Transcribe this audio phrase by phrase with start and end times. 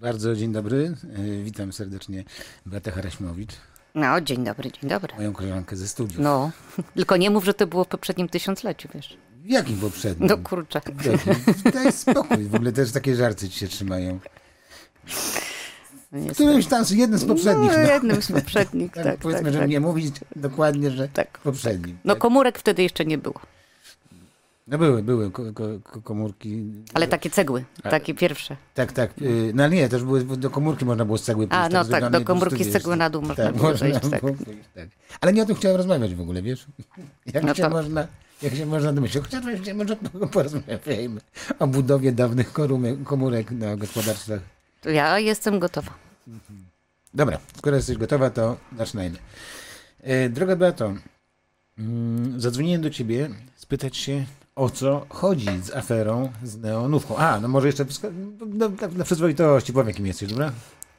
[0.00, 0.94] Bardzo dzień dobry.
[1.40, 2.24] E, Witam serdecznie
[2.66, 3.50] Beatę Haraśmowicz,
[3.94, 5.14] No, dzień dobry, dzień dobry.
[5.16, 6.18] moją koleżankę ze studiów.
[6.20, 6.50] No,
[6.96, 9.16] tylko nie mów, że to było w poprzednim tysiącleciu, wiesz.
[9.42, 10.28] W jakim poprzednim?
[10.28, 10.80] No kurczę.
[11.74, 14.18] Daj spokój, w ogóle też takie żarty ci się trzymają.
[16.12, 17.70] W którymś tam, jednym z poprzednich.
[17.72, 19.70] No, No, jednym z poprzednich, tak, tak, powiedzmy, tak, żeby tak.
[19.70, 21.38] nie mówić dokładnie, że Tak.
[21.38, 21.98] poprzednim.
[22.04, 22.20] No tak?
[22.22, 23.40] komórek wtedy jeszcze nie było,
[24.66, 26.64] no były, były ko ko ko komórki.
[26.94, 28.56] ale takie cegły, takie pierwsze.
[28.74, 29.10] Tak, tak.
[29.22, 31.78] y, No ale nie, też były, do komórki można było z cegły A, pójść, no
[31.78, 34.10] tak, zrobione do komórki z cegły na dół można tak, było można tak.
[34.74, 34.88] tak.
[35.20, 36.66] Ale nie o tym chciałem rozmawiać w ogóle, wiesz?
[37.34, 38.06] Jak, No się, to- można,
[38.42, 39.24] jak się można domyśleć?
[39.24, 39.96] Chociaż właśnie może
[40.32, 41.20] porozmawiajmy
[41.58, 44.40] o budowie dawnych korumy- komórek na gospodarstwach.
[44.84, 45.94] Ja jestem gotowa.
[47.14, 49.16] Dobra, skoro jesteś gotowa, to zaczynajmy.
[50.02, 50.94] E, Droga Beato,
[51.78, 54.24] mm, zadzwoniłem do ciebie spytać się,
[54.56, 57.16] o co chodzi z aferą z neonówką.
[57.16, 57.84] A, no może jeszcze
[58.46, 60.52] no, tak na przyzwoitości powiem, kim jesteś, dobra?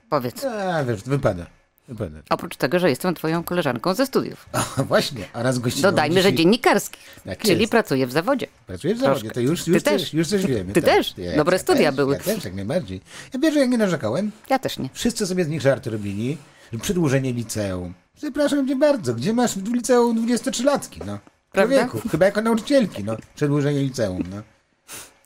[0.09, 0.44] Powiedz.
[0.46, 1.46] A, wiesz, wypada.
[1.88, 2.20] Wypada.
[2.30, 4.49] Oprócz tego, że jestem twoją koleżanką ze studiów.
[4.77, 7.71] A, właśnie, a raz gościną Dodajmy, że dzisiaj- dziennikarski, Tak czyli jest.
[7.71, 8.48] pracuję w zawodzie.
[8.68, 10.01] Pracujesz w zawodzie, to już, Ty już, też.
[10.01, 10.74] Coś, już coś wiemy.
[10.74, 10.94] Ty tak.
[10.94, 11.13] też.
[11.18, 12.13] Ja- Dobre ja studia też, były.
[12.16, 13.01] Ja też, jak najbardziej.
[13.34, 14.32] Ja wiesz, że ja nie narzekałem.
[14.49, 14.90] Ja też nie.
[14.94, 16.38] Wszyscy sobie z nich żarty robili.
[16.74, 17.94] że Przedłużenie liceum.
[18.16, 21.20] Przepraszam cię bardzo, gdzie masz w liceum 23-latki, no?
[21.55, 21.75] Prawda?
[21.87, 23.17] Człowieku, chyba jako nauczycielki, no.
[23.35, 24.41] Przedłużenie liceum, no.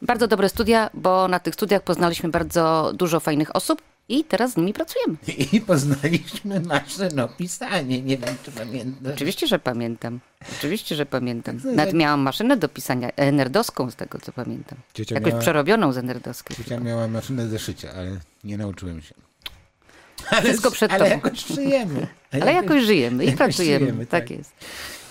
[0.02, 4.58] Bardzo dobre studia, bo na tych studiach poznaliśmy bardzo dużo fajnych osób i teraz z
[4.58, 5.16] nimi pracujemy.
[5.54, 9.14] I poznaliśmy maszynopisanie, nie wiem, czy pamiętasz.
[9.14, 10.20] Oczywiście, że pamiętam.
[10.58, 11.56] Oczywiście, że pamiętam.
[11.56, 11.94] Tak, Nawet tak.
[12.00, 14.78] miałam maszynę do pisania enerdowską, z tego co pamiętam.
[14.94, 16.58] Ciocia Jakoś miała- przerobioną z enerdowskiej.
[16.58, 19.16] Ciocia miała maszynę do szycia, ale nie nauczyłem się.
[20.44, 21.16] Wszystko przed ale tobą.
[21.16, 22.08] jakoś żyjemy.
[22.32, 23.80] Ale jakoś żyjemy i jakoś pracujemy.
[23.86, 24.22] żyjemy, tak.
[24.24, 24.32] tak.
[24.38, 24.52] jest.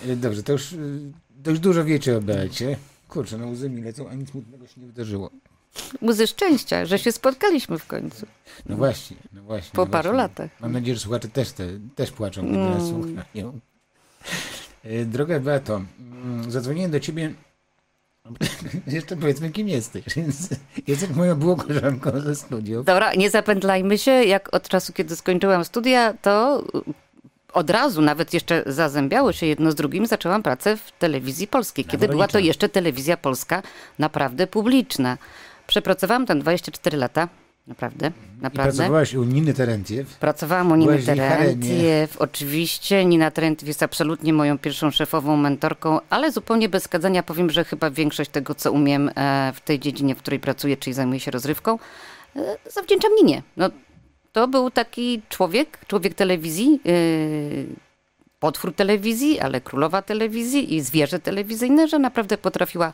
[0.08, 1.00] E, Dobrze, to już, y,
[1.44, 2.76] to już dużo wiecie o Beacie.
[3.08, 5.30] Kurczę, no łzy mi lecą, a nic smutnego się nie wydarzyło.
[6.02, 8.26] Łzy szczęścia, że się spotkaliśmy w końcu.
[8.66, 9.70] No właśnie, no właśnie.
[9.72, 10.16] Po no paru właśnie.
[10.22, 10.50] latach.
[10.60, 12.70] Mam nadzieję, że słuchacze też, te, też płaczą, kiedy Mm.
[12.74, 13.60] nas słuchają.
[14.84, 17.34] E, Droga Beato, mm, zadzwoniłem do ciebie,
[18.86, 20.04] jeszcze powiedzmy kim jesteś.
[20.16, 20.48] Więc
[20.86, 22.84] Jesteś moją byłą koleżanką ze studiów.
[22.84, 24.10] Dobra, nie zapętlajmy się.
[24.10, 26.64] Jak od czasu, kiedy skończyłam studia, to
[27.52, 32.08] od razu, nawet jeszcze zazębiało się jedno z drugim, zaczęłam pracę w telewizji polskiej, kiedy
[32.08, 33.62] była to jeszcze telewizja polska
[33.98, 35.18] naprawdę publiczna.
[35.66, 37.28] Przepracowałam tam 24 lata.
[37.68, 38.72] Naprawdę, I naprawdę.
[38.72, 40.16] pracowałaś u Niny Terentiew.
[40.16, 41.28] Pracowałam u Niny haremie.
[41.28, 43.04] Terentiew, oczywiście.
[43.04, 47.90] Nina Terentiew jest absolutnie moją pierwszą szefową, mentorką, ale zupełnie bez skadzania powiem, że chyba
[47.90, 51.78] większość tego, co umiem e, w tej dziedzinie, w której pracuję, czyli zajmuję się rozrywką,
[52.36, 53.42] e, zawdzięczam Ninie.
[53.56, 53.70] No,
[54.32, 57.66] to był taki człowiek, człowiek telewizji, yy,
[58.40, 62.92] potwór telewizji, ale królowa telewizji i zwierzę telewizyjne, że naprawdę potrafiła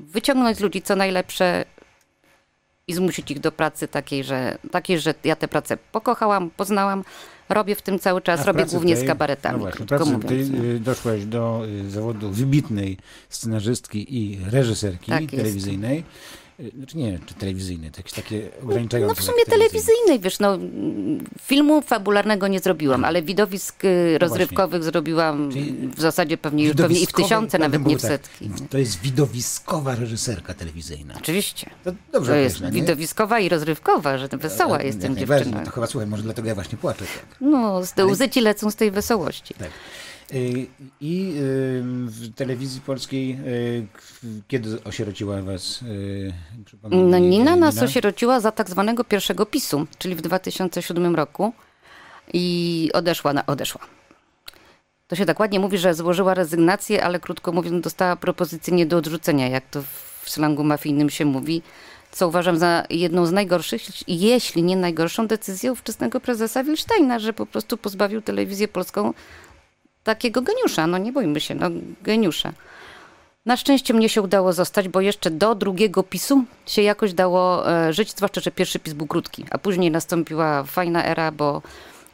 [0.00, 1.64] wyciągnąć z ludzi co najlepsze
[2.90, 7.04] i zmusić ich do pracy takiej, że, takiej, że ja tę pracę pokochałam, poznałam,
[7.48, 10.26] robię w tym cały czas, robię głównie tej- z kabaretami, No właśnie, pracy mówiąc.
[10.26, 10.64] tej, no.
[10.64, 12.96] y, doszłaś do y, zawodu wybitnej
[13.28, 15.34] scenarzystki i reżyserki Tak jest.
[15.36, 15.98] telewizyjnej.
[15.98, 16.02] Y,
[16.76, 19.14] Znaczy nie, czy telewizyjnej, to jakieś takie ograniczające.
[19.14, 20.58] No w sumie telewizyjnej, wiesz, no
[21.42, 27.00] filmu fabularnego nie zrobiłam, ale widowisk y, rozrywkowych zrobiłam No Czyli w zasadzie pewnie, pewnie
[27.00, 28.10] i w tysiące, tak, nawet nie w tak.
[28.10, 28.50] setki.
[28.70, 31.14] To jest widowiskowa reżyserka telewizyjna.
[31.16, 31.70] Oczywiście.
[31.84, 35.64] To dobrze To jest określa, widowiskowa i rozrywkowa, że wesoła Ale jestem dziewczyną.
[35.64, 37.04] To chyba słuchaj, może dlatego ja właśnie płaczę.
[37.04, 37.36] Tak.
[37.40, 39.54] No, z te łzy ci lecą z tej wesołości.
[39.54, 39.70] tak.
[40.34, 40.66] Y,
[41.00, 41.32] I
[42.06, 43.86] w telewizji polskiej, y,
[44.48, 45.82] kiedy osierociła was?
[45.82, 46.32] y,
[46.90, 51.52] No, Nina nas osierociła za tak zwanego pierwszego PiSu, czyli w 2007 roku
[52.32, 53.80] i odeszła, na, odeszła.
[55.08, 58.96] To się tak ładnie mówi, że złożyła rezygnację, ale krótko mówiąc dostała propozycję nie do
[58.96, 59.82] odrzucenia, jak to
[60.22, 61.62] w slangu mafijnym się mówi,
[62.12, 67.46] co uważam za jedną z najgorszych, jeśli nie najgorszą decyzję ówczesnego prezesa Wilsteina, że po
[67.46, 69.12] prostu pozbawił telewizję polską
[70.04, 71.70] takiego geniusza, no nie bójmy się, no
[72.02, 72.52] geniusza.
[73.46, 77.92] Na szczęście mnie się udało zostać, bo jeszcze do drugiego pisu się jakoś dało e,
[77.92, 81.62] żyć, zwłaszcza, że pierwszy pis był krótki, a później nastąpiła fajna era, bo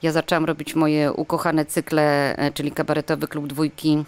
[0.03, 4.05] ja zaczęłam robić moje ukochane cykle, e, czyli kabaretowy klub dwójki,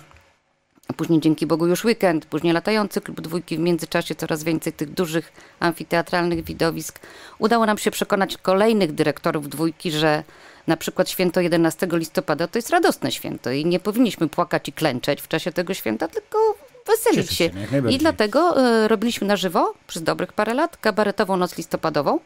[0.89, 4.91] a później dzięki Bogu już weekend, później latający klub dwójki, w międzyczasie coraz więcej tych
[4.91, 7.01] dużych amfiteatralnych widowisk.
[7.39, 10.23] Udało nam się przekonać kolejnych dyrektorów dwójki, że
[10.69, 15.21] na przykład święto 11 listopada to jest radosne święto i nie powinniśmy płakać i klęczeć
[15.23, 16.39] w czasie tego święta, tylko
[16.87, 17.35] weselić się.
[17.35, 17.91] się.
[17.91, 22.19] I dlatego e, robiliśmy na żywo przez dobrych parę lat kabaretową noc listopadową.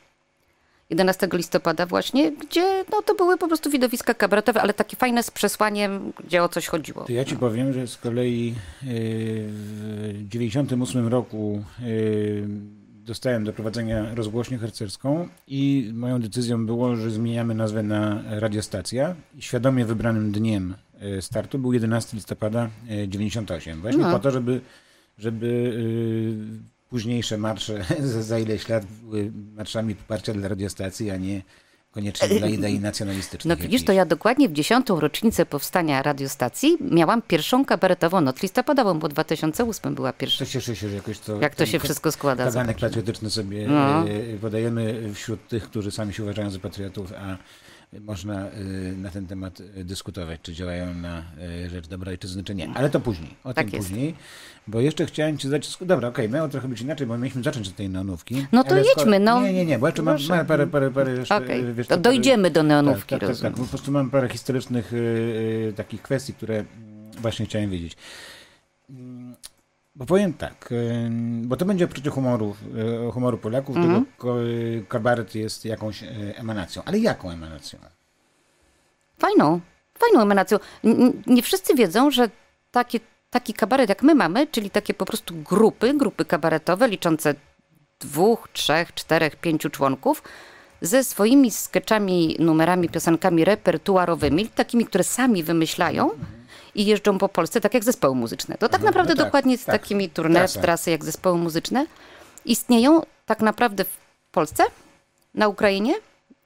[0.90, 5.30] 11 listopada właśnie, gdzie no, to były po prostu widowiska kabaretowe, ale takie fajne z
[5.30, 7.04] przesłaniem, gdzie o coś chodziło.
[7.04, 8.94] To ja ci powiem, że z kolei yy,
[9.48, 17.54] w 98 roku yy, dostałem do prowadzenia rozgłośnię harcerską i moją decyzją było, że zmieniamy
[17.54, 23.80] nazwę na radiostacja i świadomie wybranym dniem e, startu był 11 listopada e, 98.
[23.80, 24.12] Właśnie No.
[24.12, 24.60] po to, żeby,
[25.18, 31.42] żeby y, późniejsze marsze za, za ileś lat były marszami poparcia dla radiostacji, a nie
[31.92, 33.58] koniecznie dla idei nacjonalistycznych.
[33.58, 38.98] No widzisz, to ja dokładnie w dziesiątą rocznicę powstania radiostacji miałam pierwszą kabaretową noc listopadową,
[38.98, 40.44] bo 2008 była pierwsza.
[40.44, 41.40] To cieszę się, że jakoś to...
[41.40, 42.44] Jak to się wszystko składa.
[42.44, 44.04] Kaganek patriotyczny sobie No.
[44.08, 47.36] e, podajemy wśród tych, którzy sami się uważają za patriotów, a
[48.00, 48.62] można e,
[48.96, 52.70] na ten temat e, dyskutować, czy działają na e, rzecz dobra ojczyzny, czy nie.
[52.74, 53.88] Ale to później, o Tak tym jest.
[53.88, 54.14] później,
[54.66, 55.76] bo jeszcze chciałem ci zadać...
[55.80, 58.46] Dobra, okej, miało trochę być inaczej, bo mieliśmy zacząć od tej neonówki.
[58.52, 59.42] No to jedźmy, no.
[59.42, 61.36] Nie, nie, nie, bo jeszcze mam, mam parę, parę, parę jeszcze...
[61.36, 63.54] E, wiesz, to parę- dojdziemy do neonówki, tak, tak, tak, tak.
[63.54, 67.96] Po prostu mam parę historycznych y, y, takich kwestii, które mm, właśnie chciałem wiedzieć.
[69.94, 70.68] Mm, Bo powiem tak,
[71.42, 72.56] bo to będzie poczucie humoru,
[73.08, 73.76] y, humoru Polaków,
[74.18, 76.82] ko- y, kabaret jest jakąś y, emanacją.
[76.84, 77.78] Ale jaką emanacją?
[79.18, 79.60] Fajną,
[79.98, 80.58] fajną emanacją.
[81.26, 82.30] Nie wszyscy wiedzą, że
[82.70, 83.00] takie,
[83.30, 87.34] taki kabaret jak my mamy, czyli takie po prostu grupy, grupy kabaretowe liczące
[88.00, 90.22] dwóch, trzech, czterech, pięciu członków,
[90.80, 96.10] ze swoimi sketchami, numerami, piosenkami repertuarowymi, takimi, które sami wymyślają
[96.74, 98.54] i jeżdżą po Polsce, tak jak zespoły muzyczne.
[98.58, 98.84] To tak Mhm.
[98.86, 99.80] naprawdę No tak, dokładnie z tak.
[99.80, 100.60] takimi tournée, Trasa.
[100.60, 101.86] trasy jak zespoły muzyczne.
[102.44, 103.96] Istnieją tak naprawdę w
[104.32, 104.64] Polsce,
[105.34, 105.94] na Ukrainie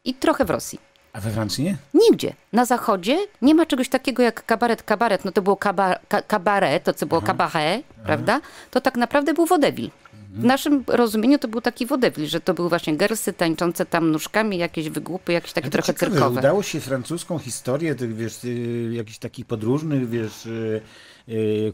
[0.05, 0.81] i trochę w Rosji.
[1.12, 1.76] A we Francji nie?
[1.94, 2.32] Nigdzie.
[2.52, 5.25] Na zachodzie nie ma czegoś takiego jak kabaret, kabaret.
[5.25, 8.40] No to było kaba, ka, kabaret, to co było kabaret, prawda?
[8.70, 9.90] To tak naprawdę był wodewil.
[10.36, 14.58] W naszym rozumieniu to był taki wodewil, że to były właśnie gersy tańczące tam nóżkami,
[14.58, 16.38] jakieś wygłupy, jakieś takie trochę ciekawe, cyrkowe.
[16.40, 20.80] Udało się francuską historię tych, wiesz, y, jakichś takich podróżnych, wiesz, y,
[21.28, 21.72] y,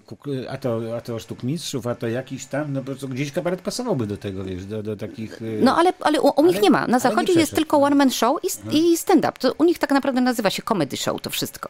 [0.51, 4.07] a to, a to sztukmistrzów, a to jakiś tam, no po prostu gdzieś kabaret pasowałby
[4.07, 5.39] do tego, wiesz, do, do takich...
[5.63, 6.87] No ale, ale u, u nich Ale- nie ma.
[6.87, 9.33] Na zachodzie jest tylko one man show i, st- i stand-up.
[9.59, 11.69] U nich tak naprawdę nazywa się comedy show to wszystko.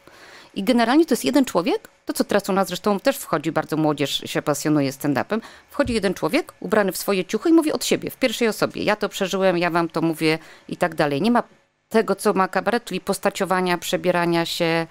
[0.55, 3.77] I generalnie to jest jeden człowiek, to co teraz u nas zresztą też wchodzi, bardzo
[3.77, 5.41] młodzież się pasjonuje stand-upem,
[5.71, 8.83] wchodzi jeden człowiek ubrany w swoje ciuchy i mówi od siebie, w pierwszej osobie.
[8.83, 10.39] Ja to przeżyłem, ja wam to mówię
[10.69, 11.23] i tak dalej.
[11.23, 11.43] Nie ma
[11.89, 14.87] tego, co ma kabaret, czyli postaciowania, przebierania się,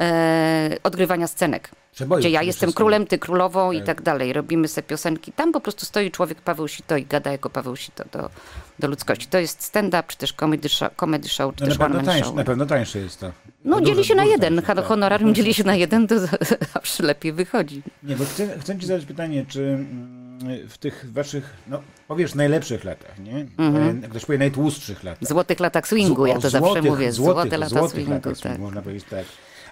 [0.00, 1.70] e, odgrywania scenek.
[1.92, 3.86] Przebojów Gdzie ja jestem królem, ty królową i Tak.
[3.86, 4.32] tak dalej.
[4.32, 5.32] Robimy sobie piosenki.
[5.32, 8.30] Tam po prostu stoi człowiek Paweł Sito i gada jako Paweł Sito do,
[8.78, 9.26] do ludzkości.
[9.26, 12.24] To jest stand-up, czy też comedy show, comedy show czy No na też one pewno,
[12.24, 12.34] show.
[12.34, 13.32] na pewno tańsze jest to.
[13.64, 14.54] No dzieli się na jeden.
[14.56, 14.84] tańsze, tak.
[14.84, 16.14] Honorarium dzieli się na jeden, to
[16.74, 17.82] zawsze lepiej wychodzi.
[18.02, 22.84] Nie, bo chcę, chcę ci zadać pytanie, czy mm, w tych waszych, no powiesz, najlepszych
[22.84, 23.46] latach, nie?
[23.58, 24.02] Mhm.
[24.02, 25.28] Ktoś powie najtłustszych latach.
[25.28, 27.12] Złotych latach swingu, ja to zawsze złotych- mówię.
[27.12, 28.38] Złotych, Złote lata złotych swingu, latach tak.
[28.38, 29.24] swingu, można powiedzieć tak.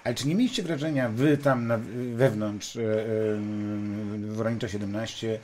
[0.09, 1.79] Ale czy nie mieliście wrażenia, wy tam na,
[2.15, 3.07] wewnątrz e, e,
[4.33, 5.39] Woronicza 17,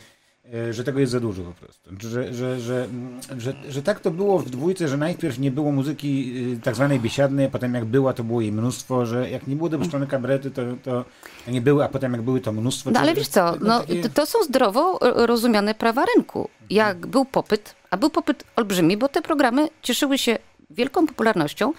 [0.54, 1.90] e, że tego jest za dużo po prostu?
[2.00, 2.88] Że, że, że,
[3.38, 7.00] że, że tak to było w dwójce, że najpierw nie było muzyki e, tak zwanej
[7.00, 10.50] biesiadnej, a potem jak była, to było jej mnóstwo, że jak nie było dopuszczone kabarety,
[10.50, 11.04] to, to
[11.48, 12.90] nie były, a potem jak były, to mnóstwo.
[12.90, 16.48] No ale wiesz co, no, takie- to- to są zdrowo e, rozumiane prawa rynku.
[16.70, 20.38] Jak był popyt, a był popyt olbrzymi, bo te programy cieszyły się
[20.70, 21.72] wielką popularnością,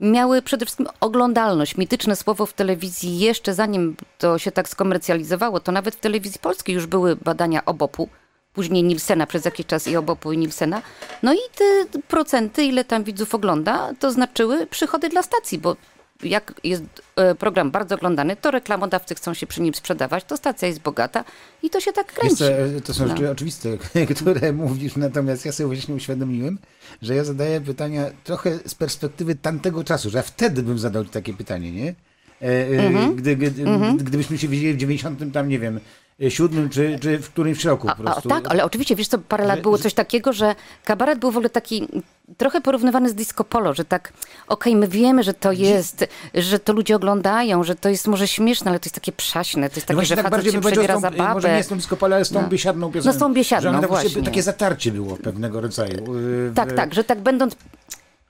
[0.00, 1.76] miały przede wszystkim oglądalność.
[1.76, 6.74] Mityczne słowo w telewizji jeszcze zanim to się tak skomercjalizowało, to nawet w telewizji polskiej
[6.74, 8.08] już były badania obopu,
[8.52, 10.82] później Nielsena przez jakiś czas i obopu i Nielsena.
[11.22, 15.76] No i te procenty, ile tam widzów ogląda, to znaczyły przychody dla stacji, bo
[16.22, 16.82] jak jest
[17.16, 21.24] e, program bardzo oglądany, to reklamodawcy chcą się przy nim sprzedawać, to stacja jest bogata
[21.62, 22.36] i to się tak kręci.
[22.36, 23.10] co, e, to są No.
[23.10, 23.68] rzeczy oczywiste,
[24.16, 26.58] które mówisz, natomiast ja sobie właśnie uświadomiłem,
[27.02, 31.10] że ja zadaję pytania trochę z perspektywy tamtego czasu, że ja wtedy bym zadał ci
[31.10, 31.94] takie pytanie, nie?
[32.42, 33.16] E, e, Mhm.
[33.16, 33.50] Gdy, gdy,
[33.98, 35.80] Gdybyśmy się widzieli w 90 tam, nie wiem,
[36.28, 38.28] siódmym czy, czy w którymś roku po A, a, prostu.
[38.28, 41.50] tak, ale oczywiście, wiesz co, parę lat było coś takiego, że kabaret był w ogóle
[41.50, 41.88] taki
[42.36, 44.12] trochę porównywany z disco polo, że tak,
[44.48, 48.70] okej, my wiemy, że to jest, że to ludzie oglądają, że to jest może śmieszne,
[48.70, 50.98] ale to jest takie przaśne, to jest No takie, właśnie że tak facet się przebiera
[50.98, 51.62] z za tą, może nie babę.
[51.64, 52.48] z tą diskopolą, ale z tą No.
[52.48, 53.06] biesiadną piosenką.
[53.06, 54.22] No z tą biesiadną, że tak właśnie.
[54.22, 56.04] Takie zatarcie było pewnego rodzaju.
[56.08, 57.56] w- Tak, tak, że tak będąc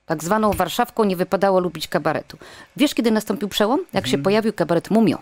[0.07, 2.39] tak zwaną Warszawką nie wypadało lubić kabaretu.
[2.77, 3.79] Wiesz, kiedy nastąpił przełom?
[3.81, 4.11] Jak Mhm.
[4.11, 5.19] się pojawił kabaret Mumio.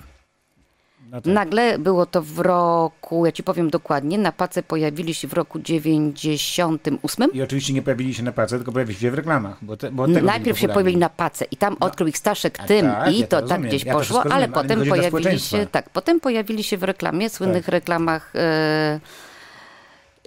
[1.16, 1.32] No tak.
[1.32, 5.58] Nagle było to w roku, ja ci powiem dokładnie, na pace pojawili się w roku
[5.58, 7.30] 98.
[7.32, 9.64] I oczywiście nie pojawili się na pace, tylko pojawili się w reklamach.
[9.64, 12.64] Bo te, bo tego Najpierw się pojawili na pace i tam odkrył ich Staszek A
[12.64, 15.40] tym tak, i ja to to tak gdzieś Ja poszło, ale rozumiem, ale potem pojawili
[15.40, 17.72] się, tak, potem pojawili się w reklamie, słynnych Tak.
[17.72, 19.00] reklamach, e,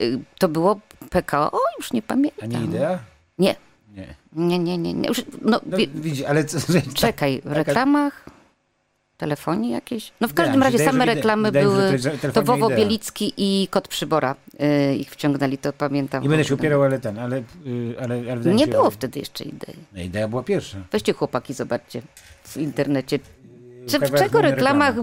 [0.01, 0.79] y, to było
[1.09, 2.39] PKO, już nie pamiętam.
[2.43, 2.99] A nie idea?
[3.39, 3.55] Nie,
[3.95, 4.15] Nie.
[4.33, 5.07] nie, nie, nie, nie.
[5.07, 6.57] Już, no, No, widzi, ale co,
[6.93, 8.28] czekaj, w reklamach
[9.19, 10.11] telefonii jakieś?
[10.21, 11.99] No w każdym razie same reklamy były,
[12.33, 12.77] to Wowo idea.
[12.77, 14.35] Bielicki i Kot Przybora
[14.91, 16.23] y, ich wciągnęli, to pamiętam.
[16.23, 17.37] Nie będę się upierał, ale ten, ale...
[17.37, 19.75] y, ale, ale Nie było wtedy jeszcze idei.
[19.93, 20.77] No, idea była pierwsza.
[20.91, 22.01] Weźcie chłopaki, zobaczcie
[22.43, 23.19] w internecie.
[23.87, 24.95] Czy, w czego nie reklamach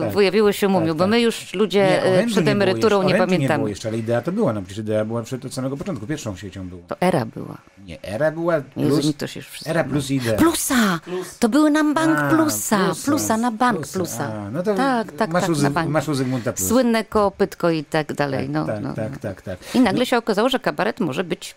[0.00, 0.12] Tak.
[0.12, 0.86] pojawiły się mumiu?
[0.88, 1.10] Tak, Bo tak.
[1.10, 3.58] my już ludzie Nie, orężu przed nie emeryturą jeszcze, nie orężu Nie pamiętamy.
[3.58, 6.36] było jeszcze, ale idea to była, no przecież idea była przed, od samego początku, pierwszą
[6.36, 6.82] siecią była.
[6.88, 7.58] To era była.
[7.86, 9.70] Nie, era była Jezu, plus, mi to się już wszystko...
[9.70, 10.36] era plus idea.
[10.36, 11.00] Plusa!
[11.38, 12.78] To były nam bank A, plusa.
[13.04, 13.36] plusa.
[13.36, 13.92] na bank plusa.
[13.98, 14.24] plusa.
[14.46, 15.90] A, no to tak, tak, masz, tak, u, na bank.
[15.90, 16.68] masz u Zygmunta plus.
[16.68, 18.48] Słynne kopytko i tak dalej.
[18.48, 19.18] No, tak, no, tak, no.
[19.20, 19.58] tak, tak.
[19.74, 21.54] I nagle się okazało, że kabaret może być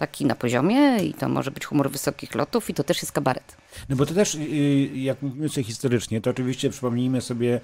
[0.00, 3.56] taki na poziomie i to może być humor wysokich lotów i to też jest kabaret.
[3.88, 4.38] No bo to też, y,
[4.94, 7.60] jak mówimy sobie historycznie, to oczywiście przypomnijmy sobie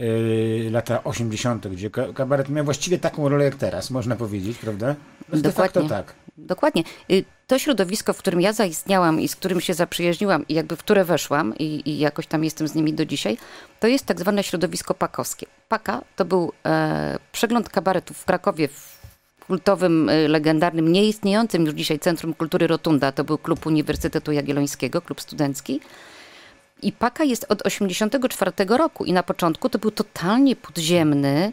[0.00, 4.94] y, lata 80., gdzie ka- kabaret miał właściwie taką rolę jak teraz, można powiedzieć, prawda?
[5.32, 5.88] No de facto Dokładnie.
[6.06, 6.14] tak.
[6.38, 6.82] Dokładnie.
[7.10, 10.78] Y, To środowisko, w którym ja zaistniałam i z którym się zaprzyjaźniłam i jakby w
[10.78, 13.38] które weszłam i, i jakoś tam jestem z nimi do dzisiaj,
[13.80, 15.46] to jest tak zwane środowisko pakowskie.
[15.68, 18.99] Paka to był e, przegląd kabaretów w Krakowie w
[19.50, 23.12] kultowym, e, legendarnym, nieistniejącym już dzisiaj Centrum Kultury Rotunda.
[23.12, 25.80] To był klub Uniwersytetu Jagiellońskiego, klub studencki.
[26.82, 31.52] I Paka jest od 84 roku i na początku to był totalnie podziemny,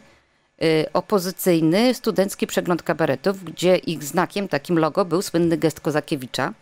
[0.62, 6.52] y, opozycyjny studencki przegląd kabaretów, gdzie ich znakiem, takim logo, był słynny gest Kozakiewicza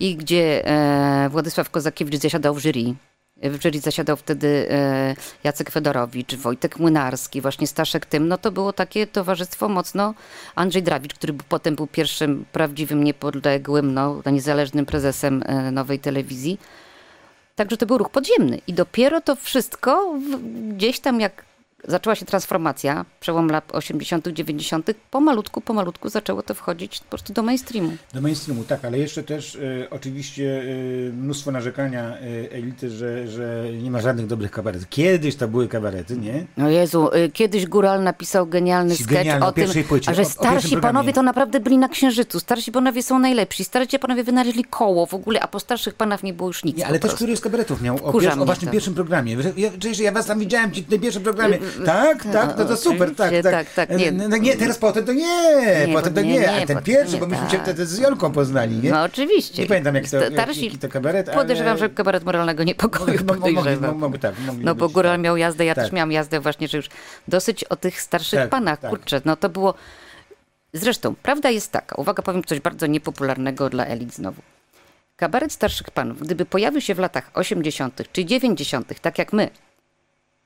[0.00, 2.94] i gdzie e, Władysław Kozakiewicz zasiadał w jury.
[3.42, 5.14] Jury zasiadał wtedy e,
[5.44, 8.28] Jacek Fedorowicz, Wojtek Młynarski, właśnie Staszek Tym.
[8.28, 10.14] No to było takie towarzystwo mocno.
[10.54, 16.58] Andrzej Drawicz, który potem był pierwszym prawdziwym, niepodległym, no, niezależnym prezesem e, nowej telewizji.
[17.56, 18.60] Także to był ruch podziemny.
[18.66, 20.14] I dopiero to wszystko
[20.68, 21.47] gdzieś tam jak
[21.84, 27.42] zaczęła się transformacja, przełom lat 80., 90., pomalutku, pomalutku zaczęło to wchodzić po prostu do
[27.42, 27.92] mainstreamu.
[28.14, 33.64] Do mainstreamu, tak, ale jeszcze też y, oczywiście y, mnóstwo narzekania y, elity, że, że
[33.82, 34.88] nie ma żadnych dobrych kabaretów.
[34.88, 36.46] Kiedyś to były kabarety, nie?
[36.56, 40.28] No Jezu, kiedyś Góral napisał genialny sketch o o tym, płycie, a że o- o
[40.28, 40.82] starsi programie.
[40.94, 42.40] panowie to naprawdę byli na księżycu.
[42.40, 43.64] Starsi panowie są najlepsi.
[43.64, 46.76] Starsi panowie wynaleźli koło w ogóle, a po starszych panach nie było już nic.
[46.76, 48.72] Nie, ale też który z kabaretów miał o, Wkurza pier- o mnie waszym to.
[48.72, 49.36] pierwszym programie.
[49.56, 51.58] Ja, cześć, ja was tam widziałem ci tym pierwszym programie.
[51.86, 53.52] Tak, tak, no to super, tak, tak.
[53.52, 54.12] tak, tak, nie.
[54.12, 55.56] No, nie, teraz potem to nie,
[55.86, 57.52] Nie, potem to nie, nie, a ten pierwszy, nie, bo myśmy tak.
[57.52, 58.90] się wtedy z Jolką poznali, nie?
[58.90, 59.62] No oczywiście.
[59.62, 61.36] Nie pamiętam jaki to, jak, Starsi jaki to kabaret, ale...
[61.38, 63.98] Podejrzewam, że kabaret moralnego niepokoju mogli- podejrzewam.
[63.98, 65.20] mo- mogli- tak, No bo Góral tak.
[65.20, 65.84] miał jazdę, ja Tak.
[65.84, 66.88] też miałam jazdę właśnie, że już
[67.28, 68.90] dosyć o tych starszych Tak, panach, tak.
[68.90, 69.74] kurczę, no to było...
[70.72, 74.42] Zresztą, prawda jest taka, uwaga, powiem coś bardzo niepopularnego dla elit znowu.
[75.16, 78.02] Kabaret starszych panów, gdyby pojawił się w latach 80.
[78.12, 79.50] czy 90., tak jak my,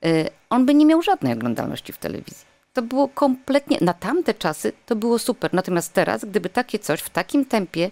[0.05, 2.45] y, on by nie miał żadnej oglądalności w telewizji.
[2.73, 5.53] To było kompletnie, na tamte czasy to było super.
[5.53, 7.91] Natomiast teraz, gdyby takie coś w takim tempie,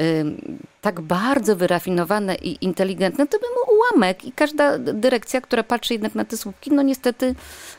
[0.00, 5.94] ym, tak bardzo wyrafinowane i inteligentne, to by był ułamek i każda dyrekcja, która patrzy
[5.94, 7.34] jednak na te słupki, no niestety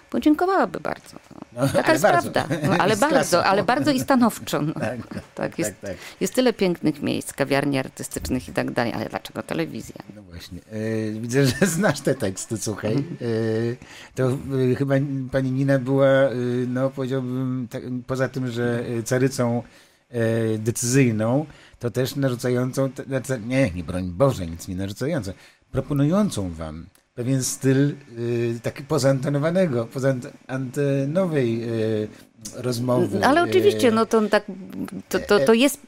[0.09, 1.15] podziękowałaby bardzo.
[1.35, 1.61] No.
[1.61, 2.31] No, Taka ale jest bardzo.
[2.31, 2.55] prawda.
[2.69, 4.61] No, ale bardzo, ale bardzo i stanowczo.
[4.61, 4.73] No.
[4.79, 4.99] Tak,
[5.35, 5.95] Tak, jest, tak.
[6.21, 9.95] jest tyle pięknych miejsc, kawiarni artystycznych i tak dalej, ale dlaczego telewizja?
[10.15, 10.59] No właśnie.
[10.71, 12.93] E, widzę, że znasz te teksty, słuchaj.
[12.95, 13.01] E,
[14.15, 14.29] to
[14.71, 14.95] e, chyba
[15.31, 16.07] pani Nina była,
[16.67, 19.63] no powiedziałbym, tak, poza tym, że carycą
[20.59, 21.45] decyzyjną,
[21.79, 25.31] to też narzucającą, te- nie, nie broń Boże, nic nie narzucającą,
[25.71, 26.85] proponującą wam
[27.17, 31.67] pewien styl e, taki pozaantonowanego, pozaantenowej e,
[32.61, 33.25] rozmowy.
[33.25, 34.43] Ale e, oczywiście, no to tak,
[35.09, 35.79] to, to, to jest...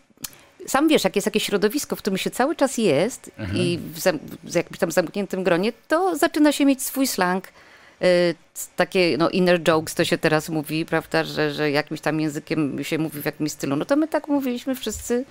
[0.67, 4.19] Sam wiesz, jak jest jakieś środowisko, w którym się cały czas jest i w, zam,
[4.43, 7.47] w jakimś tam zamkniętym gronie, to zaczyna się mieć swój slang.
[7.47, 8.35] y,
[8.75, 12.97] Takie no, inner jokes to się teraz mówi, prawda, że, że jakimś tam językiem się
[12.97, 13.75] mówi w jakimś stylu.
[13.75, 15.25] No to my tak mówiliśmy wszyscy.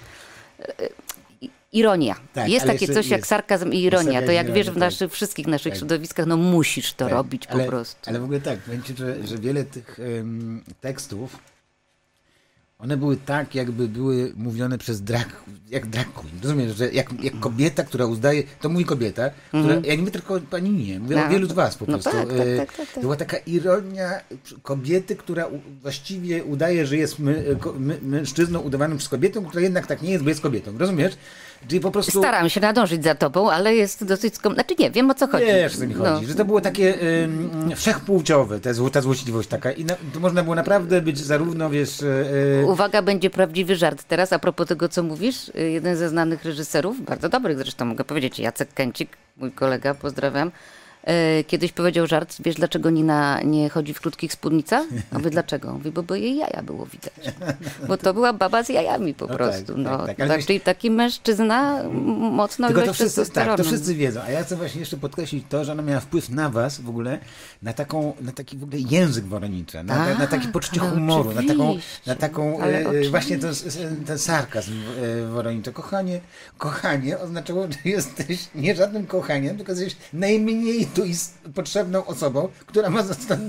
[0.61, 0.89] y,
[1.73, 2.17] Ironia.
[2.35, 4.23] Tak, jest takie coś jak jest- sarkazm i ironia.
[4.23, 4.81] To jak ironia, wiesz, w tak.
[4.81, 5.79] naszych, wszystkich naszych Tak.
[5.79, 8.01] środowiskach, no musisz to Tak, robić ale, po prostu.
[8.07, 11.39] Ale w ogóle tak, powiem ci, że, że wiele tych em, tekstów,
[12.79, 16.35] one były tak, jakby były mówione przez drag, jak drag queen.
[16.43, 20.35] Rozumiesz, że jak, jak kobieta, która uznaje, to mówi kobieta, która, ja nie mówię tylko
[20.35, 21.25] o pani nie, mówię o.
[21.25, 21.31] No.
[21.31, 22.11] wielu z was po No prostu.
[22.11, 23.03] tak, tak, E, tak, tak, tak.
[23.03, 24.21] Była taka ironia
[24.63, 25.47] kobiety, która
[25.83, 27.45] właściwie udaje, że jest my,
[27.79, 30.79] my, mężczyzną udawanym przez kobietę, która jednak tak nie jest, bo jest kobietą.
[30.79, 31.15] Rozumiesz?
[31.69, 32.19] Czyli po prostu...
[32.19, 34.55] Staram się nadążyć za tobą, ale jest dosyć skom...
[34.55, 35.45] Znaczy nie, wiem o co chodzi.
[35.47, 36.05] Wiesz, o co mi No.
[36.05, 36.27] chodzi.
[36.27, 39.73] Że to było takie ym, wszechpłciowe, ta, zł- ta złośliwość taka.
[39.73, 42.03] I na, to można było naprawdę być zarówno, wiesz...
[42.63, 45.49] e, Uwaga, będzie prawdziwy żart teraz a propos tego, co mówisz.
[45.49, 50.49] Y, Jeden ze znanych reżyserów, bardzo dobrych zresztą mogę powiedzieć, Jacek Kęcik, mój kolega, pozdrawiam,
[50.49, 50.53] e,
[51.47, 54.85] kiedyś powiedział żart, wiesz dlaczego Nina nie chodzi w krótkich spódnicach?
[55.13, 55.73] A wy dlaczego?
[55.73, 57.35] Mówi, bo, bo jej jaja było widać.
[57.89, 59.67] Bo to była baba z jajami po No prostu.
[59.67, 61.83] tak, no, tak, tak, tak, Czyli taki mężczyzna
[62.33, 64.21] mocno Tylko to wszyscy, tak, to wszyscy wiedzą.
[64.27, 67.19] A ja chcę właśnie jeszcze podkreślić to, że ona miała wpływ na was w ogóle,
[67.63, 70.91] na, taką, na taki w ogóle język Woronicza, na, na, na takie Tak, poczucie ale
[70.91, 73.53] humoru, na taką, na taką ale e, właśnie ten,
[74.07, 75.73] ten sarkazm e, Woronicza.
[75.73, 76.21] Kochanie,
[76.59, 82.91] kochanie oznaczało, że jesteś nie żadnym kochaniem, tylko jesteś najmniej tu ist, potrzebną osobą, która
[82.91, 83.03] ma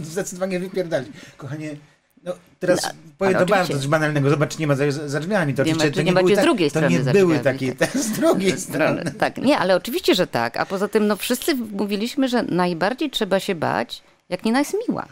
[0.03, 1.09] zdecydowanie- wypierdalić.
[1.37, 1.75] Kochanie,
[2.23, 3.89] no teraz No, powiem to bardzo oczywiście.
[3.89, 4.29] banalnego.
[4.29, 5.53] Zobacz, nie ma za, za drzwiami.
[5.53, 7.11] To Nie ma- to nie ma były gdzie z tak- drugiej To strony nie za
[7.11, 7.75] były takie,
[8.07, 9.11] z drugiej strony.
[9.11, 10.57] Tak, nie, ale oczywiście, że tak.
[10.57, 15.05] A poza tym, no wszyscy mówiliśmy, że najbardziej trzeba się bać, jak Nina jest miła.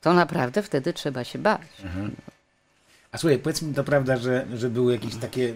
[0.00, 1.60] To naprawdę wtedy trzeba się bać.
[3.12, 5.54] A słuchaj, powiedz mi to prawda, że, że były jakieś takie,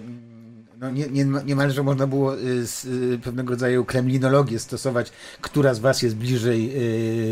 [0.81, 5.79] no nie, nie, niemalże można było y, z, y, pewnego rodzaju kremlinologię stosować, która z
[5.79, 6.71] was jest bliżej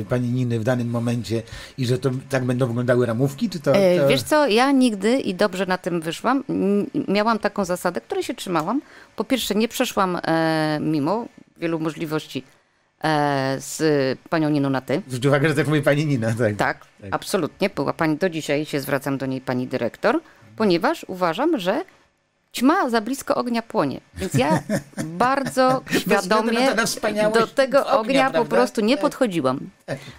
[0.00, 1.42] y, pani Niny w danym momencie
[1.78, 3.72] i że to tak będą wyglądały ramówki, czy to...
[3.72, 3.78] to...
[3.78, 6.44] E, Wiesz co, ja nigdy i dobrze na tym wyszłam.
[7.08, 8.80] Miałam taką zasadę, której się trzymałam.
[9.16, 11.26] Po pierwsze, nie przeszłam e, mimo
[11.56, 12.44] wielu możliwości
[13.04, 15.02] e, z panią Niną na ty.
[15.06, 16.56] Zwróć uwagę, że tak mówi pani Nina, tak.
[16.56, 17.08] Tak, Tak.
[17.10, 17.70] absolutnie.
[17.70, 20.20] Była pani do dzisiaj, się zwracam do niej pani dyrektor,
[20.56, 21.84] ponieważ uważam, że
[22.58, 24.00] ćma za blisko ognia płonie.
[24.14, 24.62] Więc ja
[25.24, 26.74] bardzo świadomie
[27.34, 28.56] do tego ognia, ognia po prawda?
[28.56, 29.02] prostu nie Tak.
[29.02, 29.58] podchodziłam.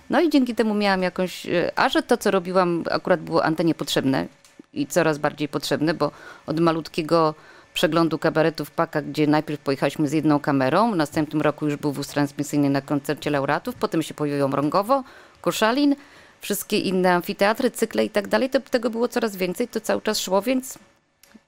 [0.09, 3.75] No i dzięki temu miałam jakąś, e, a że to co robiłam akurat było antenie
[3.75, 4.27] potrzebne
[4.73, 6.11] i coraz bardziej potrzebne, bo
[6.47, 7.33] od malutkiego
[7.73, 12.07] przeglądu kabaretów Paka, gdzie najpierw pojechaliśmy z jedną kamerą, w następnym roku już był wóz
[12.07, 15.03] transmisyjny na koncercie laureatów, potem się pojawiło Mrągowo,
[15.41, 15.95] Koszalin,
[16.41, 20.19] wszystkie inne amfiteatry, cykle i tak dalej, to tego było coraz więcej, to cały czas
[20.19, 20.79] szło, więc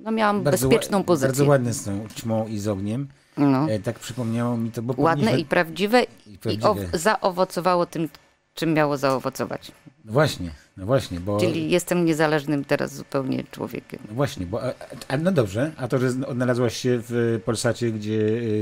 [0.03, 1.27] no miałam Bardzo bezpieczną ła- pozycję.
[1.27, 3.08] Bardzo ładne tą ćmą i z ogniem.
[3.38, 3.70] No.
[3.70, 6.70] E, tak przypomniało mi to, bo Ładne powinniśmy- i prawdziwe i i, prawdziwe.
[6.70, 8.10] ow- zaowocowało tym,
[8.53, 9.72] czym miało zaowocować.
[10.05, 11.39] No właśnie, no właśnie, bo...
[11.39, 14.00] Czyli jestem niezależnym teraz zupełnie człowiekiem.
[14.10, 14.74] No właśnie, bo, a,
[15.08, 18.13] a, no dobrze, a to, że odnalazłaś się w Polsacie, gdzie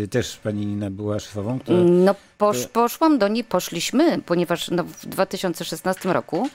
[0.04, 5.06] y, też pani Nina była szefową, No posz, poszłam do niej, poszliśmy, ponieważ no, w
[5.06, 6.50] 2016 roku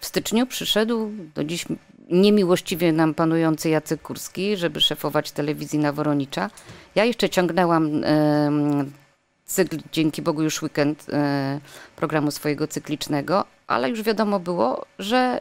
[0.00, 1.64] w styczniu przyszedł do dziś
[2.10, 6.50] niemiłościwie nam panujący Jacek Kurski, żeby szefować telewizji na Woronicza.
[6.94, 7.90] Ja jeszcze ciągnęłam
[9.44, 11.60] cykl, dzięki Bogu już weekend e,
[11.96, 15.40] programu swojego cyklicznego, ale już wiadomo było, że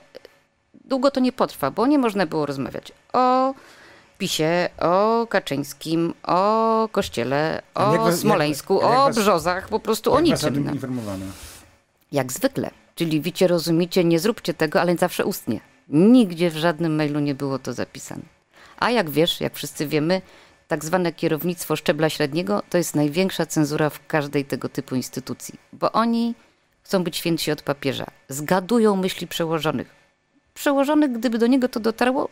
[0.86, 3.54] długo to nie potrwa, bo nie można było rozmawiać o
[4.18, 9.80] PiSie, o Kaczyńskim, o Kościele, jak o was- jak- Smoleńsku, jak o was- Brzozach, po
[9.80, 10.54] prostu o jak niczym.
[12.12, 12.70] Jak zwykle.
[12.96, 15.60] Czyli wicie, rozumicie, nie zróbcie tego, ale zawsze ustnie.
[15.92, 18.24] Nigdzie w żadnym mailu nie było to zapisane.
[18.78, 20.22] A jak wiesz, jak wszyscy wiemy,
[20.68, 25.92] tak zwane kierownictwo szczebla średniego to jest największa cenzura w każdej tego typu instytucji, bo
[25.92, 26.36] oni
[26.84, 28.06] chcą być świętsi od papieża.
[28.30, 29.96] Zgadują myśli przełożonych.
[30.54, 32.30] Przełożony, gdyby do niego to dotarło,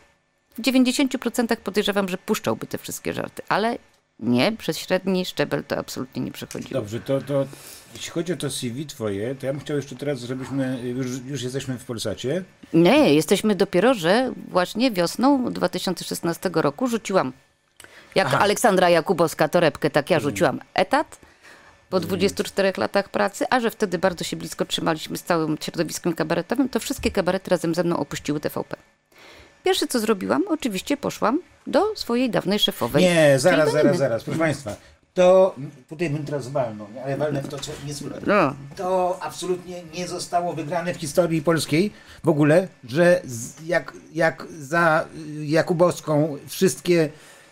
[0.58, 3.78] w 90% podejrzewam, że puszczałby te wszystkie żarty, ale
[4.22, 6.80] nie, przez średni szczebel to absolutnie nie przechodziło.
[6.80, 7.46] Dobrze, to, to
[7.94, 11.42] jeśli chodzi o to CV twoje, to ja bym chciał jeszcze teraz, żebyśmy, już, już
[11.42, 17.32] jesteśmy w Polsacie, Nie, jesteśmy dopiero, że właśnie wiosną 2016 roku rzuciłam,
[18.14, 18.38] jak Aha.
[18.38, 21.18] Aleksandra Jakubowska torebkę, tak ja rzuciłam etat
[21.90, 26.68] po 24 latach pracy, a że wtedy bardzo się blisko trzymaliśmy z całym środowiskiem kabaretowym,
[26.68, 28.76] to wszystkie kabarety razem ze mną opuściły TVP.
[29.64, 33.02] Pierwsze co zrobiłam, oczywiście poszłam do swojej dawnej szefowej.
[33.02, 34.24] Nie, zaraz, zaraz, zaraz.
[34.24, 34.76] Proszę Państwa,
[35.14, 35.54] to
[35.88, 38.22] tutaj bym teraz walnął, ale walnę w to, co nie słychać.
[38.26, 38.54] No.
[38.76, 41.92] To absolutnie nie zostało wygrane w historii polskiej
[42.24, 45.06] w ogóle, że z, jak, jak za
[45.40, 47.10] Jakubowską wszystkie.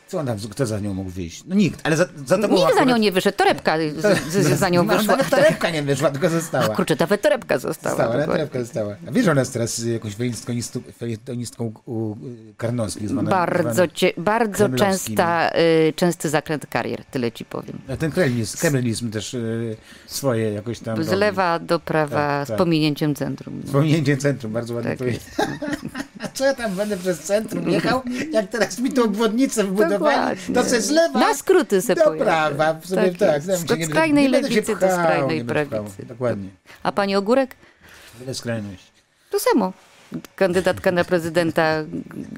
[0.09, 1.43] Co ona, kto za nią mógł wyjść?
[1.47, 4.69] No nikt, ale za, za to Nikt za nią nie wyszedł, torebka z, z, za
[4.75, 5.17] nią No, wyszła.
[5.17, 6.69] Nawet torebka nie wyszła, tylko A została.
[6.77, 7.97] kurczę, nawet torebka została.
[7.97, 8.35] Została, dokładnie.
[8.35, 8.97] torebka została.
[9.09, 10.15] A wiesz, ona jest teraz jakąś
[10.99, 12.17] felietonistką u
[12.57, 13.31] Karnowskich zwana.
[13.31, 15.51] Bardzo, zwana- cie, bardzo częsta,
[15.89, 17.79] y, częsty zakręt karier, tyle ci powiem.
[17.93, 21.05] A ten kremlizm, kremlizm też y, swoje jakoś tam.
[21.05, 22.59] Z lewa do prawa Tak, z tak.
[22.59, 23.63] pominięciem centrum.
[23.73, 25.23] Pominięcie centrum, bardzo ładnie Tak powiedzieć.
[26.21, 28.03] A co ja tam będę przez centrum jechał?
[28.33, 30.55] Jak teraz mi tą obwodnicę wybudowali, Dokładnie.
[30.55, 32.75] to se z lewa Na skróty se do prawa.
[32.75, 33.43] W sumie Tak tak.
[33.71, 35.81] Od nie- skrajnej nie lewicy do pchał, skrajnej będę pchał.
[35.85, 36.07] prawicy.
[36.07, 36.49] Dokładnie.
[36.83, 37.55] A pani Ogórek?
[38.19, 38.93] Tyle skrajność.
[39.31, 39.73] To samo.
[40.37, 41.85] Kandydatka na prezydenta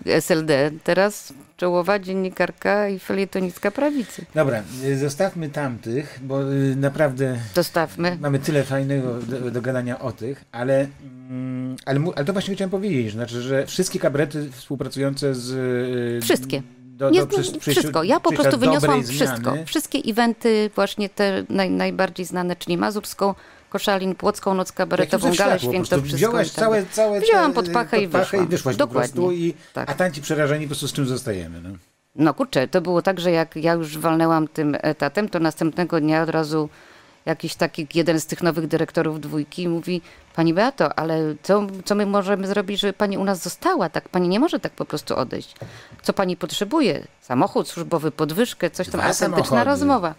[0.07, 0.71] SLD.
[0.85, 4.25] Teraz czołowa dziennikarka i felietonistka prawicy.
[4.35, 8.17] Dobra, y, zostawmy tamtych, bo y, naprawdę Dostawmy.
[8.21, 10.87] mamy tyle fajnego do, do gadania o tych, ale,
[11.31, 16.63] mm, ale, ale to właśnie chciałem powiedzieć, znaczy, że wszystkie kabarety współpracujące z y, Wszystkie.
[17.01, 18.03] Do, Nie, do przyjś- przyjściu- wszystko.
[18.03, 19.37] Ja po prostu wyniosłam wszystko.
[19.51, 19.67] zmiany.
[19.67, 23.35] Wszystkie eventy, właśnie te naj, najbardziej znane, czyli Mazurską,
[23.71, 26.17] Koszalin, Płocką, Noc Kabaretową, Galę prostu wszystko.
[26.17, 28.47] Wziąłeś i tak całe, całe Wzięłam te- pod pachę i pod i wyszłam.
[28.49, 29.35] wyszłaś po Dokładnie.
[29.35, 29.91] i, Tak.
[29.91, 31.61] a tanci przerażeni po prostu z czym zostajemy.
[31.63, 31.69] No.
[32.15, 36.23] No kurczę, to było tak, że jak ja już walnęłam tym etatem, to następnego dnia
[36.23, 36.69] od razu
[37.27, 40.03] jakiś taki jeden z tych nowych dyrektorów dwójki mówi,
[40.41, 43.89] pani Beato, ale co, co my możemy zrobić, żeby pani u nas została?
[43.89, 45.55] Tak, pani nie może tak po prostu odejść.
[46.03, 47.07] Co pani potrzebuje?
[47.21, 50.15] Samochód służbowy, podwyżkę, coś tam, autentyczna rozmowa.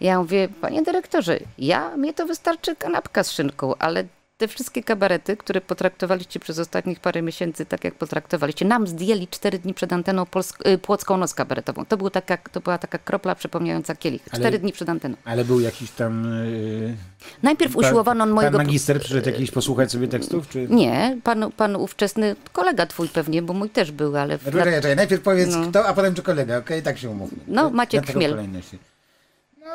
[0.00, 4.04] Ja mówię, panie dyrektorze, ja, mnie to wystarczy kanapka z szynką, ale
[4.38, 9.58] te wszystkie kabarety, które potraktowaliście przez ostatnich parę miesięcy, tak jak potraktowaliście, nam zdjęli cztery
[9.58, 11.84] dni przed anteną Polsk- y, Płocką Noc Kabaretową.
[11.86, 14.22] To, był taka, to była taka kropla przypominająca kielich.
[14.30, 15.16] Ale- Cztery dni przed anteną.
[15.24, 16.24] Ale był jakiś tam...
[16.52, 16.94] Yy,
[17.42, 18.58] Najpierw usiłowano pan, mojego...
[18.58, 20.48] Pan magister przyszedł jakiś posłuchać sobie tekstów?
[20.48, 20.66] Czy...
[20.70, 24.38] Nie, pan, pan ówczesny kolega twój pewnie, bo mój też był, ale...
[24.38, 25.66] W Czekaj, czekaj, najpierw powiedz No.
[25.68, 26.82] kto, a potem czy kolega, okej?
[26.82, 27.38] Tak się umówmy.
[27.46, 28.36] No, Maciek Chmiel.
[29.60, 29.66] No,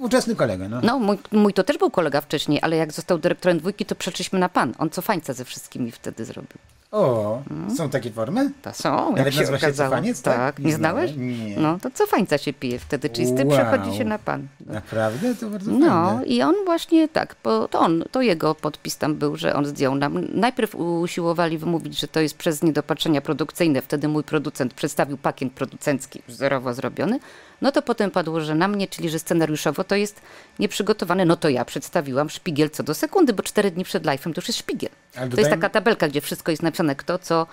[0.00, 0.80] ówczesny kolega, no.
[0.82, 4.38] No, mój, mój to też był kolega wcześniej, ale jak został dyrektorem dwójki, to przeszliśmy
[4.38, 4.74] na pan.
[4.78, 6.58] On cofańca ze wszystkimi wtedy zrobił.
[6.92, 7.76] O, Mm.
[7.76, 8.50] są takie formy?
[8.62, 9.90] To są, jak Nawet się nazywa się okazało.
[9.90, 10.36] cofaniec, tak?
[10.36, 10.58] tak?
[10.58, 11.12] Nie, Nie znałeś?
[11.16, 11.56] nie.
[11.56, 13.58] No, to cofańca się pije wtedy, czyli z tym Wow.
[13.58, 14.48] przechodzi się na pan.
[14.66, 14.74] No.
[14.74, 15.34] Naprawdę?
[15.34, 16.26] To bardzo No fajne.
[16.26, 19.94] i on właśnie tak, bo to on, to jego podpis tam był, że on zdjął
[19.94, 20.24] nam.
[20.34, 23.82] Najpierw usiłowali wymówić, że to jest przez niedopatrzenia produkcyjne.
[23.82, 27.20] Wtedy mój producent przedstawił pakiet producencki wzorowo zrobiony.
[27.62, 30.20] No to potem padło, że na mnie, czyli że scenariuszowo to jest
[30.58, 31.24] nieprzygotowane.
[31.24, 34.48] No to ja przedstawiłam szpigiel co do sekundy, bo cztery dni przed live'em to już
[34.48, 34.90] jest szpigiel.
[35.16, 37.46] Ale To jest taka tabelka, gdzie wszystko jest napisane, kto co,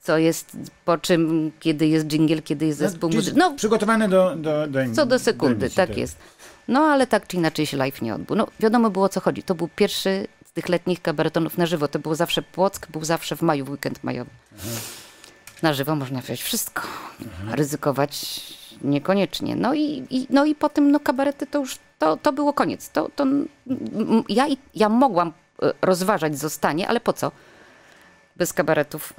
[0.00, 3.38] co jest, po czym, kiedy jest dżingiel, kiedy jest zespół czyli muzyczny.
[3.40, 6.16] No, Przygotowane do, do, do co do sekundy, emisji, tak jest.
[6.68, 8.36] No ale tak czy inaczej się live nie odbył.
[8.36, 9.42] No wiadomo było o co chodzi.
[9.42, 11.88] To był pierwszy z tych letnich kabaretonów na żywo.
[11.88, 14.30] To było zawsze Płock, był zawsze w maju, w weekend majowy.
[15.62, 16.82] Na żywo można wziąć wszystko.
[17.50, 18.40] Ryzykować
[18.82, 19.56] niekoniecznie.
[19.56, 22.90] No i, i, no i potem no kabarety to już, to, to było koniec.
[22.90, 23.26] To, to,
[24.28, 27.32] ja, ja mogłam e, rozważać zostanie, ale po co?
[28.36, 29.12] Bez kabaretów.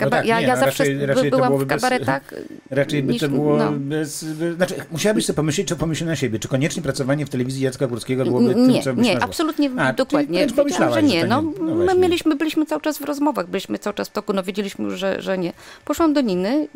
[0.00, 2.22] No tak, ja, nie, ja no zawsze raczej- raczej byłam w bez- kabaretach.
[2.70, 3.72] Raczej by niż- to było no.
[3.72, 4.56] bez, bez...
[4.56, 6.38] Znaczy, musiałabyś sobie pomyśleć, czy pomyśl na siebie.
[6.38, 9.24] Czy koniecznie pracowanie w telewizji Jacka Górskiego byłoby tym, Nie, co byś nie, marzyła?
[9.28, 10.46] absolutnie A, dokładnie.
[10.56, 11.20] pomyślałaś, że nie.
[11.20, 14.32] to No, No my mieliśmy, byliśmy cały czas w rozmowach, byliśmy cały czas w toku,
[14.32, 15.52] no wiedzieliśmy już, że, że nie.
[15.84, 16.68] Poszłam do Niny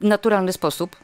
[0.00, 0.96] w naturalny sposób.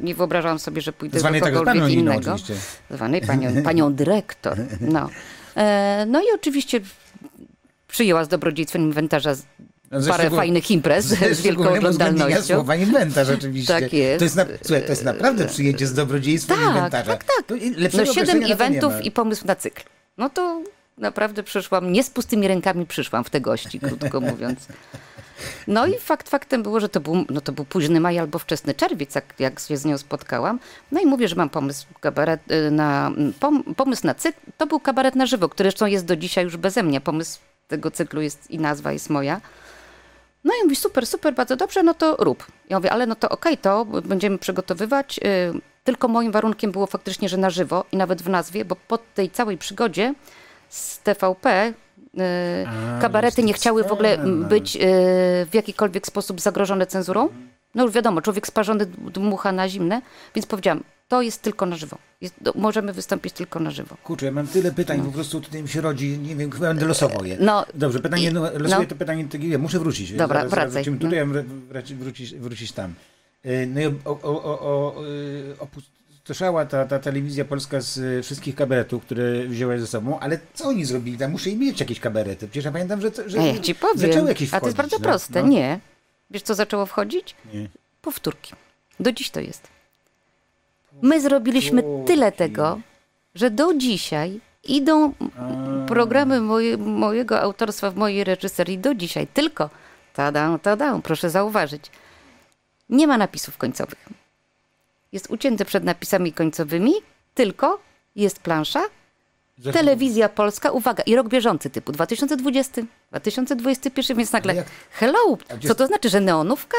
[0.00, 2.32] Nie wyobrażałam sobie, że pójdę Zwanej do tak kogokolwiek Niną innego.
[2.32, 2.54] oczywiście.
[2.90, 4.58] Zwanej panią, panią dyrektor.
[4.80, 5.10] No.
[5.56, 6.80] E, no i oczywiście
[7.88, 9.34] przyjęła z dobrodziejstwem inwentarza
[9.96, 11.04] ze parę fajnych imprez
[11.38, 12.42] z wielką oglądalnością.
[12.42, 13.80] słowa inwentarz oczywiście.
[13.80, 14.18] Tak jest.
[14.18, 17.16] To jest, na, słuchaj, to jest naprawdę przyjęcie z dobrodziejstwem Tak, inwentarza.
[17.16, 17.58] tak, tak.
[18.06, 19.82] No siedem eventów i pomysł na cykl.
[20.18, 20.60] No to
[20.98, 24.58] naprawdę przyszłam, nie z pustymi rękami przyszłam w te gości, krótko mówiąc.
[25.66, 28.74] No i fakt faktem było, że to był, no to był późny maj albo wczesny
[28.74, 30.58] czerwiec, jak, jak się z nią spotkałam.
[30.92, 34.38] No i mówię, że mam pomysł, kabaret y, na, pom, pomysł na cykl.
[34.58, 37.00] To był kabaret na żywo, który zresztą jest do dzisiaj już beze mnie.
[37.00, 39.40] Pomysł tego cyklu jest i nazwa jest moja.
[40.44, 42.46] No i mówi, super, super, bardzo dobrze, no to rób.
[42.68, 45.18] Ja mówię, ale no to okej, to będziemy przygotowywać.
[45.18, 48.98] Yy, Tylko moim warunkiem było faktycznie, że na żywo i nawet w nazwie, bo po
[48.98, 50.14] tej całej przygodzie
[50.68, 51.72] z TVP
[52.14, 52.22] yy,
[52.96, 54.82] A, kabarety nie chciały w ogóle być yy,
[55.46, 57.28] w jakikolwiek sposób zagrożone cenzurą.
[57.74, 60.02] No już wiadomo, człowiek sparzony dmucha na zimne,
[60.34, 61.98] więc powiedziałam, to jest tylko na żywo.
[62.20, 63.96] Jest, możemy wystąpić tylko na żywo.
[64.04, 66.86] Kurczę, ja mam tyle pytań, po prostu tutaj mi się rodzi, nie wiem, chyba będę
[66.86, 67.36] losował je.
[67.40, 68.86] No, Dobrze, pytanie, i- no, losuję no.
[68.86, 70.12] to pytanie, ja muszę wrócić.
[70.12, 70.82] Dobra, zaraz, zaraz wracaj.
[70.92, 71.44] wrócimy tutaj,
[71.84, 72.94] wr- wrócić, wrócić tam.
[73.46, 79.02] Y, No i o, o, y, opustoszała ta, ta telewizja polska z y, wszystkich kabaretów,
[79.02, 81.18] które wzięłaś ze sobą, ale co oni zrobili?
[81.18, 82.46] Tam muszę mieć jakieś kabarety.
[82.48, 83.98] Przecież ja pamiętam, że, że ja ci powiem.
[83.98, 85.42] zaczęły jakieś A to jest wchodzić, bardzo no, proste.
[85.42, 85.48] no.
[85.48, 85.80] Nie.
[86.30, 87.36] Wiesz, co zaczęło wchodzić?
[87.54, 87.68] Nie.
[88.02, 88.52] Powtórki.
[89.00, 89.68] Do dziś to jest.
[91.02, 92.80] My zrobiliśmy tyle tego,
[93.34, 95.12] że do dzisiaj idą
[95.88, 99.26] programy moje, mojego autorstwa w mojej reżyserii do dzisiaj.
[99.26, 99.70] Tylko
[100.14, 101.90] tada, tada, proszę zauważyć.
[102.88, 104.08] Nie ma napisów końcowych.
[105.12, 106.92] Jest ucięte przed napisami końcowymi,
[107.34, 107.80] tylko
[108.16, 108.82] jest plansza,
[109.72, 115.38] telewizja polska, uwaga, i rok bieżący typu 2020, 2021, więc nagle jak- hello,
[115.68, 116.76] co to znaczy, że neonówka,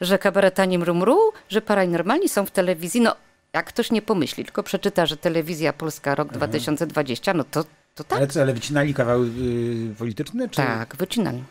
[0.00, 3.16] że kabaretani mrumru, że paranormalni są w telewizji, no
[3.52, 8.18] jak ktoś nie pomyśli, tylko przeczyta, że telewizja polska rok 2020, no to, to tak,
[8.18, 10.48] Ale co, ale wycinali kawały y, polityczne?
[10.48, 10.56] Czy...
[10.56, 11.44] tak, wycinali.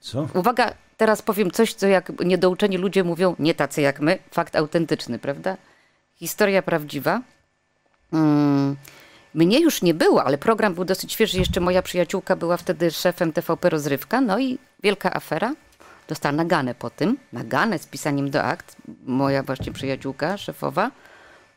[0.00, 0.28] Co?
[0.34, 5.18] Uwaga, teraz powiem coś, co jak niedouczeni ludzie mówią, nie tacy jak my, fakt autentyczny,
[5.18, 5.56] prawda?
[6.16, 7.20] Historia prawdziwa.
[8.12, 8.76] Mm,
[9.34, 11.38] mnie już nie było, ale program był dosyć świeży.
[11.38, 15.54] Jeszcze moja przyjaciółka była wtedy szefem TVP Rozrywka, no i wielka afera.
[16.08, 20.90] Dostała naganę po tym, naganę z pisaniem do akt, moja właśnie przyjaciółka, szefowa,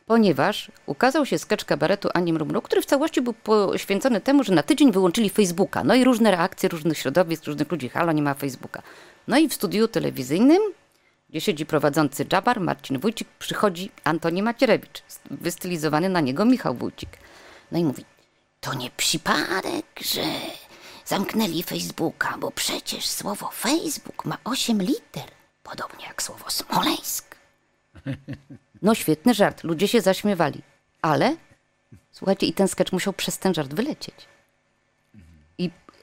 [0.06, 4.62] ponieważ ukazał się sketch kabaretu Ani Mrumru, który w całości był poświęcony temu, że na
[4.62, 5.84] tydzień wyłączyli Facebooka.
[5.84, 7.88] No i różne reakcje różnych środowisk, różnych ludzi.
[7.88, 8.82] Halo, nie ma Facebooka.
[9.28, 10.62] No i w studiu telewizyjnym,
[11.30, 17.08] gdzie siedzi prowadzący Jabar, Marcin Wójcik, przychodzi Antoni Macierewicz, wystylizowany na niego Michał Wójcik.
[17.74, 18.04] No i mówi,
[18.60, 20.22] to nie przypadek, że
[21.04, 25.30] zamknęli Facebooka, bo przecież słowo Facebook ma 8 liter,
[25.62, 27.36] podobnie jak słowo Smoleńsk.
[28.82, 30.62] No świetny żart, ludzie się zaśmiewali,
[31.02, 31.36] ale
[32.12, 34.14] słuchajcie, i ten sketch musiał przez ten żart wylecieć.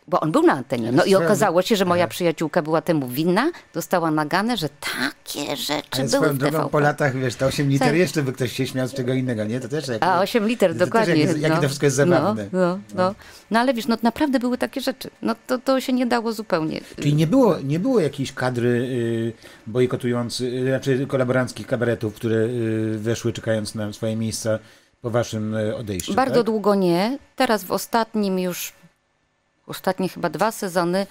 [0.07, 0.91] Bo on był na antenie.
[0.91, 5.87] No i okazało się, że moja przyjaciółka była temu winna, dostała naganę, że takie rzeczy
[5.91, 7.97] Ale były w drogą po latach, wiesz, to 8 liter Tak.
[7.97, 9.59] jeszcze by ktoś się śmiał z czego innego, nie?
[9.59, 11.15] To też jak, A 8 liter, to dokładnie.
[11.15, 12.47] Jakie, jakie to wszystko jest zabawne.
[12.51, 13.15] No, no, no.
[13.51, 15.09] no ale wiesz, no naprawdę były takie rzeczy.
[15.21, 16.81] No to, to się nie dało zupełnie.
[16.95, 19.33] Czyli nie było, nie było jakiejś kadry y,
[19.67, 24.59] bojkotujących, y, znaczy kolaboranckich kabaretów, które y, weszły czekając na swoje miejsca
[25.01, 26.45] po waszym y, odejściu, Bardzo tak?
[26.45, 27.17] długo nie.
[27.35, 28.73] Teraz w ostatnim już,
[29.71, 31.07] ostatnie chyba dwa sezony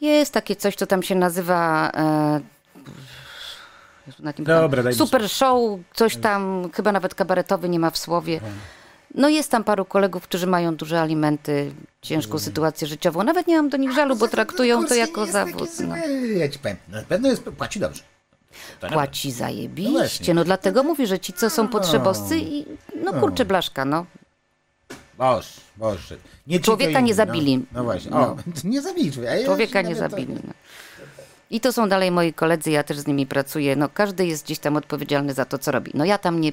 [0.00, 1.90] jest takie coś, co tam się nazywa...
[1.94, 2.40] E,
[4.38, 8.40] Dobra, mi Super show, coś tam, chyba nawet kabaretowy nie ma w słowie.
[9.14, 11.72] No jest tam paru kolegów, którzy mają duże alimenty,
[12.02, 13.22] ciężką sytuację życiową.
[13.22, 15.70] Nawet nie mam do nich żalu, bo traktują to jako zawód.
[15.88, 15.96] No.
[16.36, 18.02] Ja ci powiem, na pewno jest, płaci dobrze.
[18.92, 19.92] Płaci No zajebiście.
[19.92, 20.34] właśnie.
[20.34, 22.66] No dlatego mówię, że ci, co są potrzebowscy i
[23.04, 24.06] no kurczę blaszka, no.
[25.18, 26.16] Boż, Boże.
[26.46, 27.58] Nie Człowieka to inni, nie zabili.
[27.58, 28.10] No, no właśnie.
[28.10, 28.18] No.
[28.18, 29.32] O, nie zabili człowieka.
[29.32, 30.34] a ja Człowieka nie zabili.
[30.34, 30.52] No.
[31.50, 33.76] I to są dalej moi koledzy, ja też z nimi pracuję.
[33.76, 35.90] No każdy jest gdzieś tam odpowiedzialny za to, co robi.
[35.94, 36.52] No ja tam nie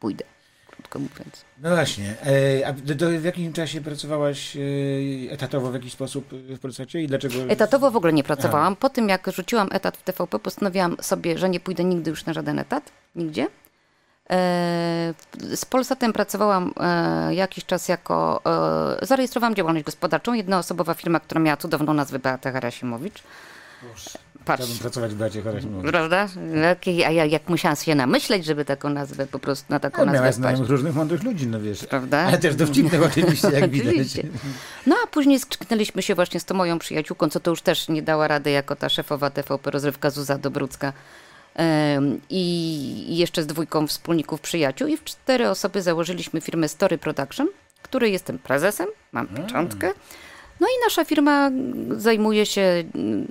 [0.00, 0.24] pójdę,
[0.70, 1.44] krótko mówiąc.
[1.62, 2.16] No właśnie.
[2.60, 4.60] E, a do, do, w jakim czasie pracowałaś e,
[5.30, 7.34] etatowo w jakiś sposób e, w Polsacie i dlaczego?
[7.48, 8.76] Etatowo w ogóle nie pracowałam.
[8.76, 12.32] Po tym, jak rzuciłam etat w TVP, postanowiłam sobie, że nie pójdę nigdy już na
[12.32, 13.46] żaden etat, nigdzie.
[14.30, 15.14] E,
[15.54, 18.40] Z Polsatem pracowałam e, jakiś czas jako,
[19.02, 23.22] e, zarejestrowałam działalność gospodarczą, jednoosobowa firma, która miała cudowną nazwę Beata Harasimowicz.
[24.44, 25.90] Patrz, Chciałbym pracować w Beacie Harasimowicz.
[25.90, 26.28] prawda?
[27.06, 30.32] A ja jak musiałam się namyśleć, żeby taką nazwę po prostu, na taką Ale nazwę
[30.32, 31.86] znajomych różnych mądrych ludzi, no wiesz.
[31.86, 32.18] Prawda?
[32.18, 33.88] Ale też dowcipnych oczywiście, jak widać.
[33.88, 34.22] Oczywiście.
[34.86, 38.02] No a później skrzyknęliśmy się właśnie z tą moją przyjaciółką, co to już też nie
[38.02, 40.92] dała rady jako ta szefowa TVP rozrywka Zuza Dobrucka.
[42.30, 47.48] I jeszcze z dwójką wspólników przyjaciół i w cztery osoby założyliśmy firmę Story Production,
[47.82, 49.92] której jestem prezesem, mam pieczątkę.
[50.60, 51.50] No i nasza firma
[51.90, 52.84] zajmuje się,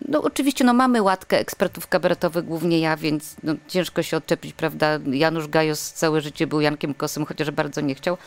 [0.07, 4.99] no oczywiście no mamy łatkę ekspertów kabaretowych, głównie ja, więc no, ciężko się odczepić, prawda?
[5.11, 8.17] Janusz Gajos całe życie był Jankiem Kosym, chociaż bardzo nie chciał.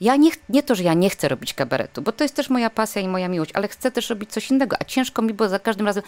[0.00, 2.70] Ja nie, nie to, że ja nie chcę robić kabaretu, bo to jest też moja
[2.70, 5.58] pasja i moja miłość, ale chcę też robić coś innego, a ciężko mi, bo za
[5.58, 6.02] każdym razem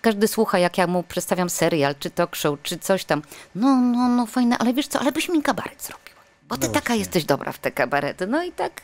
[0.00, 3.22] każdy słucha, jak ja mu przedstawiam serial, czy talk show, czy coś tam.
[3.54, 6.94] No, no, no, fajne, ale wiesz co, ale byś mi kabaret zrobiła, bo ty taka
[6.94, 8.26] jesteś dobra w te kabarety.
[8.26, 8.82] No i tak,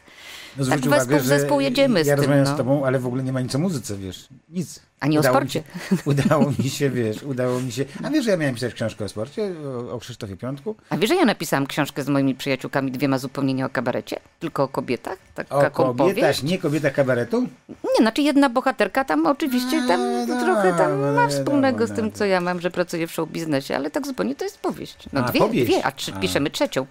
[0.59, 2.21] No tak zwróć zespół, uwagę, że zespół jedziemy z ja tym.
[2.21, 2.55] rozmawiam No.
[2.55, 4.29] z tobą, ale w ogóle nie ma nic o muzyce, wiesz.
[4.49, 4.81] Nic.
[5.01, 5.63] Ani o Udało sporcie.
[5.91, 7.85] Mi się, udało mi się, wiesz, udało mi się.
[8.05, 9.53] A wiesz, że ja miałem pisać książkę o sporcie,
[9.89, 10.77] o, o Krzysztofie Piątku?
[10.91, 14.63] A wiesz, że ja napisałam książkę z moimi przyjaciółkami, dwiema zupełnie nie o kabarecie, tylko
[14.63, 17.41] o kobietach, taka O kobietach, nie kobieta kabaretu?
[17.69, 22.05] Nie, znaczy jedna bohaterka tam oczywiście tam no, trochę tam no, ma wspólnego z tym,
[22.07, 22.11] no.
[22.15, 24.97] co ja mam, że pracuję w show biznesie, ale tak zupełnie to jest powieść.
[25.13, 25.67] No A, dwie, powieść.
[25.73, 26.21] dwie, a trzy, A.
[26.21, 26.87] piszemy trzecią.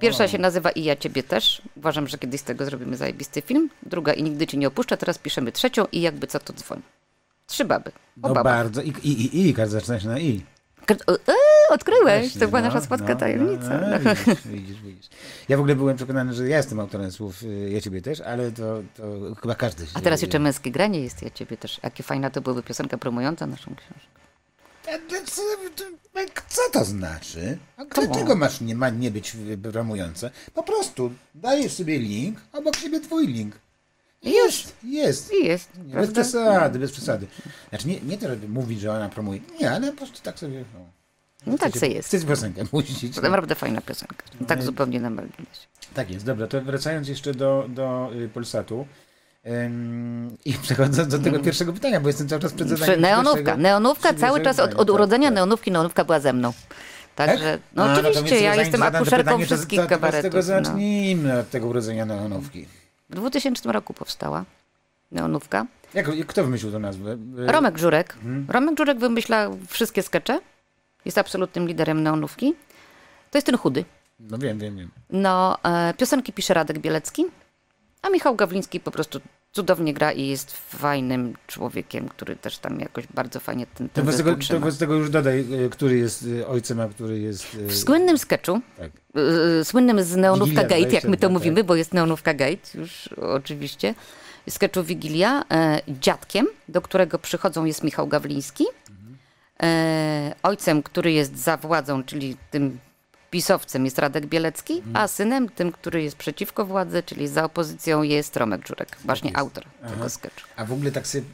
[0.00, 1.62] Pierwsza się nazywa I ja ciebie też.
[1.76, 3.70] Uważam, że kiedyś z tego zrobimy zajebisty film.
[3.82, 4.96] Druga I nigdy cię nie opuszczę.
[4.96, 6.82] Teraz piszemy trzecią i jakby co to dzwoni.
[7.46, 7.90] Trzy baby.
[7.90, 8.42] O No babach.
[8.44, 8.82] bardzo.
[8.82, 10.42] I, i, i, i każdy zaczyna się na i.
[10.90, 10.94] E,
[11.70, 13.68] odkryłeś, Właśnie, to była no, nasza słodka no, tajemnica.
[13.80, 13.98] No, No.
[14.04, 15.06] no, widzisz, widzisz, widzisz.
[15.48, 18.52] Ja w ogóle byłem przekonany, że ja jestem autorem słów, y, ja ciebie też, ale
[18.52, 19.92] to, to chyba każdy się...
[19.94, 21.80] A teraz jeszcze męskie granie jest Ja ciebie też.
[21.82, 24.25] Jakie fajna to byłaby piosenka promująca naszą książkę.
[26.48, 27.58] Co, to- znaczy?
[27.76, 29.36] A dlaczego masz nie, ma nie być
[29.72, 30.30] promujące?
[30.54, 33.58] Po prostu dajesz sobie link, obok siebie twój link.
[34.22, 35.32] I Jest, jest.
[35.32, 35.68] I jest.
[35.86, 37.26] Nie, bez przesady, bez przesady.
[37.68, 39.40] Znaczy nie, nie to, żeby mówić, że ona promuje.
[39.60, 40.64] Nie, ale po prostu tak sobie...
[40.74, 40.80] No,
[41.52, 42.08] No tak se jest.
[42.08, 43.14] Chcecie piosenkę puścić.
[43.14, 44.16] To naprawdę fajna piosenka.
[44.46, 45.66] Tak zupełnie na marginesie.
[45.94, 48.86] Tak jest, dobra, to wracając jeszcze do, do y, Polsatu
[50.44, 53.56] i przechodząc do tego pierwszego pytania, bo jestem cały czas przed zadaniem neonówka.
[53.56, 55.34] Neonówka cały czas od, od tak, urodzenia tak.
[55.34, 56.52] neonówki, neonówka była ze mną.
[57.16, 59.88] Także, no A, to oczywiście, więc ja jestem to akuszerką pytanie, to- wszystkich to, to,
[59.88, 60.34] to Z tego kabaretów.
[60.34, 60.42] No.
[60.42, 62.66] zacznijmy od tego urodzenia neonówki.
[63.10, 64.44] W 2000 roku powstała
[65.12, 65.66] neonówka.
[65.94, 67.12] Jak, kto wymyślił tę nazwę?
[67.12, 68.14] Y, Romek Żurek.
[68.14, 68.46] Mhm.
[68.48, 70.40] Romek Żurek wymyśla wszystkie skecze.
[71.04, 72.54] Jest absolutnym liderem neonówki.
[73.30, 73.84] To jest ten chudy.
[74.20, 74.90] No wiem, wiem, wiem.
[75.10, 77.24] No, e, piosenki pisze Radek Bielecki,
[78.02, 79.20] a Michał Gawliński po prostu
[79.52, 84.04] cudownie gra i jest fajnym człowiekiem, który też tam jakoś bardzo fajnie ten, To ten
[84.04, 87.54] wobec tego, to tego już dodaj, y, który jest y, ojcem, a który jest...
[87.54, 88.90] y, W słynnym sketchu, Tak.
[89.64, 91.66] słynnym z Neonówka Wigilia Gate, jak my to 22, mówimy, tak.
[91.66, 93.94] bo jest Neonówka Gate już oczywiście,
[94.50, 98.64] sketchu Wigilia, e, dziadkiem, do którego przychodzą jest Michał Gawliński,
[99.62, 102.78] e, ojcem, który jest za władzą, czyli tym
[103.36, 108.36] pisowcem jest Radek Bielecki, a synem, tym, który jest przeciwko władzy, czyli za opozycją jest
[108.36, 109.38] Romek Żurek, właśnie jest.
[109.38, 109.94] autor Aha.
[109.94, 110.48] tego sketchu.
[110.56, 111.24] A w ogóle tak sobie,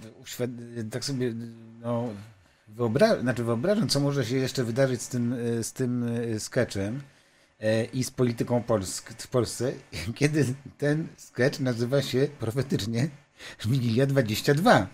[0.91, 1.35] tak sobie
[1.81, 2.09] no,
[2.77, 7.01] wyobra- znaczy wyobrażam, co może się jeszcze wydarzyć z tym, y, z tym y, sketchem
[7.61, 9.73] e, i z polityką Polsk w Polsce,
[10.19, 10.45] kiedy
[10.79, 13.09] ten sketch nazywa się profetycznie
[13.65, 14.87] Wigilia 22.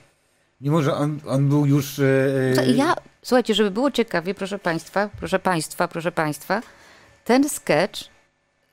[0.60, 1.98] Mimo, że on, on był już...
[1.98, 6.62] e, ja, słuchajcie, żeby było ciekawie, proszę Państwa, proszę Państwa, proszę Państwa,
[7.28, 8.00] ten sketch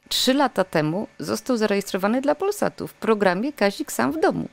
[0.10, 4.48] trzy lata temu został zarejestrowany dla Polsatu w programie Kazik sam w domu.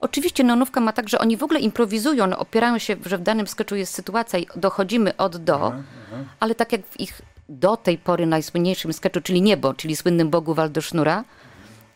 [0.00, 3.46] Oczywiście Neonówka ma tak, że oni w ogóle improwizują, no, opierają się, że w danym
[3.46, 5.72] sketchu jest sytuacja i dochodzimy od do,
[6.40, 10.54] ale tak jak w ich do tej pory najsłynniejszym sketchu, czyli Niebo, czyli słynnym Bogu
[10.54, 11.24] Waldosznura,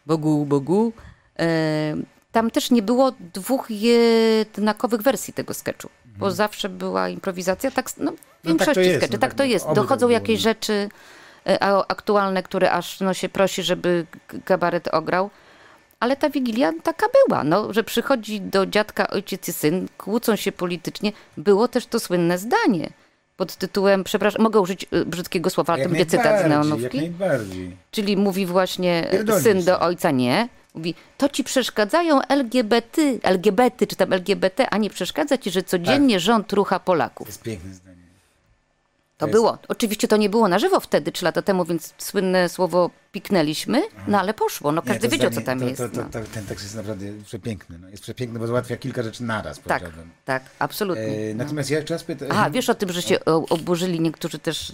[0.06, 0.92] Bogu, Bogu,
[1.38, 1.96] e,
[2.38, 8.12] tam też nie było dwóch jednakowych wersji tego sketchu, bo zawsze była improwizacja, tak, no,
[8.12, 9.66] w tak większości jest, sketchy, no tak tak, to jest.
[9.66, 10.50] oby Dochodzą tak jakieś no.
[10.50, 10.88] rzeczy
[11.46, 14.06] e, aktualne, które aż no, się prosi, żeby
[14.44, 15.30] kabaret ograł.
[16.00, 20.52] Ale ta wigilia taka była, no, że przychodzi do dziadka ojciec i syn, kłócą się
[20.52, 21.12] politycznie.
[21.36, 22.90] Było też to słynne zdanie
[23.36, 27.12] pod tytułem, przepraszam, mogę użyć y, brzydkiego słowa, ale to będzie cytat z Neonówki.
[27.90, 29.64] Czyli mówi właśnie Pierdolnij syn się.
[29.64, 30.48] do ojca nie.
[30.78, 36.14] Mówi, to ci przeszkadzają LGBT, LGBT czy tam LGBT, a nie przeszkadza ci, że codziennie
[36.14, 36.22] Tak.
[36.22, 37.26] rząd rucha To Polaków.
[37.26, 37.98] jest piękne zdanie.
[39.18, 39.58] To było.
[39.68, 44.20] Oczywiście to nie było na żywo wtedy, trzy lata temu, więc słynne słowo piknęliśmy, no
[44.20, 44.72] ale poszło.
[44.72, 45.78] No Nie, każdy to wiedział, zdanie- co tam to, jest.
[45.78, 46.08] To, to, no.
[46.24, 47.78] to, ten tekst jest naprawdę przepiękny.
[47.78, 47.88] No.
[47.88, 49.82] Jest przepiękny, bo załatwia kilka rzeczy naraz, Tak,
[50.24, 51.04] tak, absolutnie.
[51.30, 51.44] E, no.
[51.44, 52.28] natomiast ja czas pytam...
[52.32, 54.72] A, wiesz o tym, że się oburzyli niektórzy też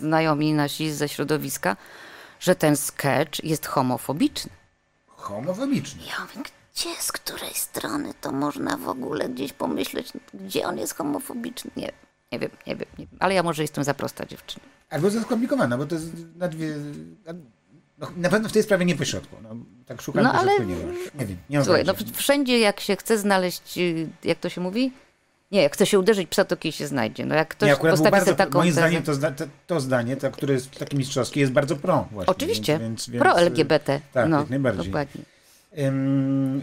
[0.00, 1.76] znajomi nasi ze środowiska,
[2.40, 4.50] że ten sketch jest homofobiczny.
[5.20, 6.02] Homofobiczny.
[6.06, 10.94] Ja mówię, gdzie, z której strony to można w ogóle gdzieś pomyśleć, gdzie on jest
[10.94, 11.70] homofobiczny?
[11.76, 11.92] Nie,
[12.32, 13.16] nie wiem, nie wiem, nie wiem.
[13.18, 14.64] Ale ja może jestem za prosta dziewczyna.
[14.90, 16.06] Albo za skomplikowana, bo to jest
[16.36, 16.74] na dwie...
[17.98, 19.36] No, na pewno w tej sprawie nie pośrodku.
[19.42, 19.48] No,
[19.86, 20.76] tak szukam No, ale- nie.
[21.14, 24.92] Nie wiem, nie Słuchaj, no wszędzie jak się chce znaleźć, y, jak to się mówi?
[25.50, 27.26] Nie, jak chce się uderzyć psa, to kij się znajdzie.
[27.26, 30.16] No jak ktoś nie, akurat postawi bardzo, taką moim zdaniem to, zda, to, to zdanie,
[30.16, 32.30] to, które jest takie mistrzowskie, jest bardzo pro właśnie.
[32.30, 34.00] Oczywiście, Więc, więc, pro LGBT.
[34.12, 34.84] tak, no, jak najbardziej.
[34.84, 35.22] Dokładnie.
[35.78, 36.62] Ym,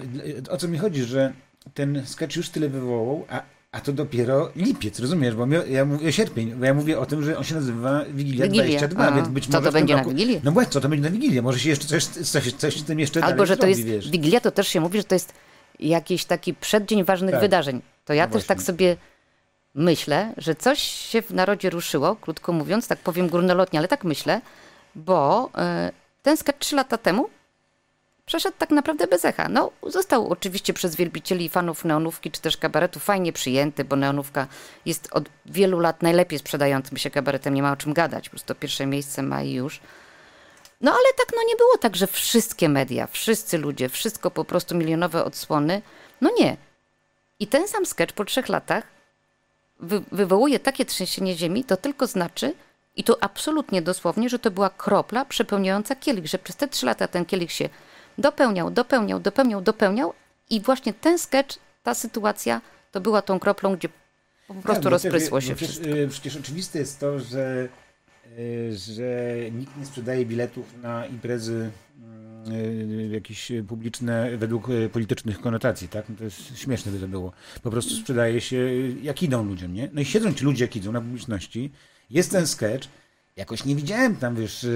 [0.50, 1.34] o co mi chodzi, że
[1.74, 5.36] ten sketch już tyle wywołał, a, a to dopiero lipiec, rozumiesz?
[5.36, 8.46] Bo my, ja mówię sierpień, bo ja mówię o tym, że on się nazywa Wigilia,
[8.46, 8.80] Wigilia.
[8.80, 10.42] 22, A, więc być co może to w tym będzie na roku- Wigilię?
[10.44, 11.42] No właśnie, co to będzie na Wigilię?
[11.42, 14.12] Może się jeszcze coś, coś, coś z tym jeszcze Albo, że to zrobi, jest, wiesz.
[14.12, 15.34] Wigilia to też się mówi, że to jest
[15.80, 17.42] jakiś taki przeddzień ważnych Tak.
[17.42, 17.82] wydarzeń.
[18.06, 18.66] To ja No też tak właśnie.
[18.74, 18.98] sobie
[19.76, 24.42] myślę, że coś się w narodzie ruszyło, krótko mówiąc, tak powiem górnolotnie, ale tak myślę,
[24.96, 25.92] bo e,
[26.24, 27.30] ten sketch trzy lata temu
[28.26, 29.50] przeszedł tak naprawdę bez echa.
[29.50, 34.48] No, został oczywiście przez wielbicieli i fanów neonówki czy też kabaretu fajnie przyjęty, bo neonówka
[34.86, 38.56] jest od wielu lat najlepiej sprzedającym się kabaretem, nie ma o czym gadać, po prostu
[38.56, 39.80] pierwsze miejsce ma i już.
[40.82, 44.76] No ale tak no nie było tak, że wszystkie media, wszyscy ludzie, wszystko po prostu
[44.76, 45.82] milionowe odsłony.
[46.22, 46.58] No nie.
[47.40, 48.84] I ten sam sketch po trzech latach
[49.80, 52.54] wy, wywołuje takie trzęsienie ziemi, to tylko znaczy,
[52.96, 57.08] i to absolutnie dosłownie, że to była kropla przepełniająca kielich, że przez te trzy lata
[57.08, 57.70] ten kielich się
[58.18, 60.14] dopełniał, dopełniał, dopełniał, dopełniał
[60.50, 62.62] i właśnie ten sketch, ta sytuacja,
[62.92, 63.90] to była tą kroplą, gdzie
[64.48, 65.98] po prostu Tak, rozprysło się przecież, wszystko.
[65.98, 67.68] y, Przecież oczywiste jest to, że,
[68.70, 71.70] że nikt nie sprzedaje biletów na imprezy
[72.52, 76.10] y, jakieś publiczne według y, politycznych konotacji, tak?
[76.10, 77.32] No to jest śmieszne by to było.
[77.64, 79.90] Po prostu sprzedaje się y, jak idą ludziom, nie?
[79.94, 81.72] No i siedzą ci ludzie jak idą na publiczności,
[82.10, 82.88] jest ten sketch,
[83.36, 84.68] jakoś nie widziałem tam, wiesz, y,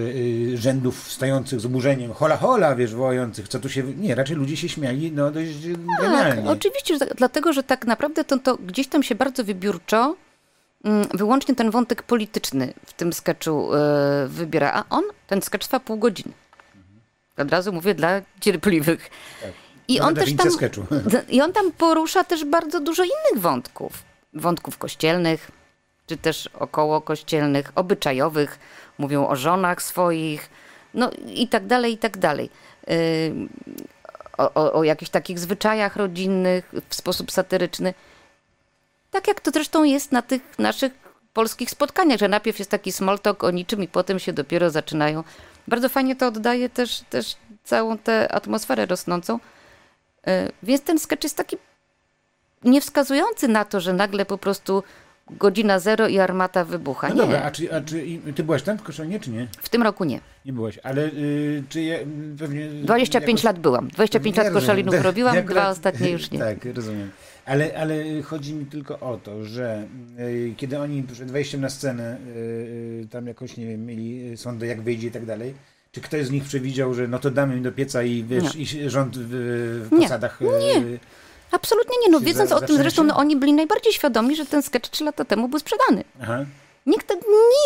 [0.54, 3.84] y, rzędów stojących z oburzeniem, hola hola, wiesz, wołających, co tu się...
[3.84, 6.50] Nie, raczej ludzie się śmiali, no dość y, Tak, genialnie.
[6.50, 10.16] oczywiście, że tak, dlatego, że tak naprawdę to, to gdzieś tam się bardzo wybiórczo
[11.14, 15.98] wyłącznie ten wątek polityczny w tym sketchu e, wybiera, a on, ten sketch trwa pół
[15.98, 16.34] godziny.
[17.38, 19.10] Od razu mówię dla cierpliwych.
[19.88, 20.48] I No, on, też tam.
[21.30, 24.04] I on tam porusza też bardzo dużo innych wątków.
[24.34, 25.52] Wątków kościelnych,
[26.08, 28.60] czy też około kościelnych, obyczajowych.
[28.98, 30.50] Mówią o żonach swoich,
[30.94, 32.50] no i tak dalej, i tak dalej.
[33.28, 33.50] Ym,
[34.38, 37.94] o, o, o jakichś takich zwyczajach rodzinnych w sposób satyryczny.
[39.12, 40.92] Tak jak to zresztą jest na tych naszych
[41.34, 45.24] polskich spotkaniach, że najpierw jest taki small talk o niczym i potem się dopiero zaczynają.
[45.68, 49.40] Bardzo fajnie to oddaje też, też całą tę atmosferę rosnącą.
[50.28, 51.58] E, Więc ten sketch jest taki
[52.64, 54.84] niewskazujący na to, że nagle po prostu
[55.30, 57.08] godzina zero i armata wybucha.
[57.10, 58.06] No nie, dobra, a czy, a czy
[58.36, 59.48] ty byłaś tam w Koszonie, czy nie?
[59.62, 60.20] w tym roku nie.
[60.46, 62.06] Nie byłaś, ale y, czy je,
[62.40, 62.70] pewnie...
[62.70, 63.88] 25 jakoś- lat byłam.
[63.88, 64.54] 25 Ja lat
[65.04, 66.40] robiłam, Akurat- dwa ostatnie już nie.
[66.50, 67.12] Tak, rozumiem.
[67.46, 69.88] Ale, ale chodzi mi tylko o to, że
[70.20, 74.82] y, kiedy oni przed wejściem na scenę y, tam jakoś, nie wiem, mieli sądy, jak
[74.82, 75.54] wyjdzie i tak dalej,
[75.92, 78.90] czy ktoś z nich przewidział, że no to damy im do pieca i wiesz, i
[78.90, 79.30] rząd w,
[79.90, 80.00] w Nie.
[80.02, 80.42] posadach...
[80.42, 80.84] Nie.
[81.52, 82.12] Absolutnie nie.
[82.12, 85.04] No, wiedząc za- o tym zresztą, no, oni byli najbardziej świadomi, że ten sketch 3
[85.04, 86.04] lata temu był sprzedany.
[86.22, 86.46] Aha.
[86.86, 87.10] Nikt,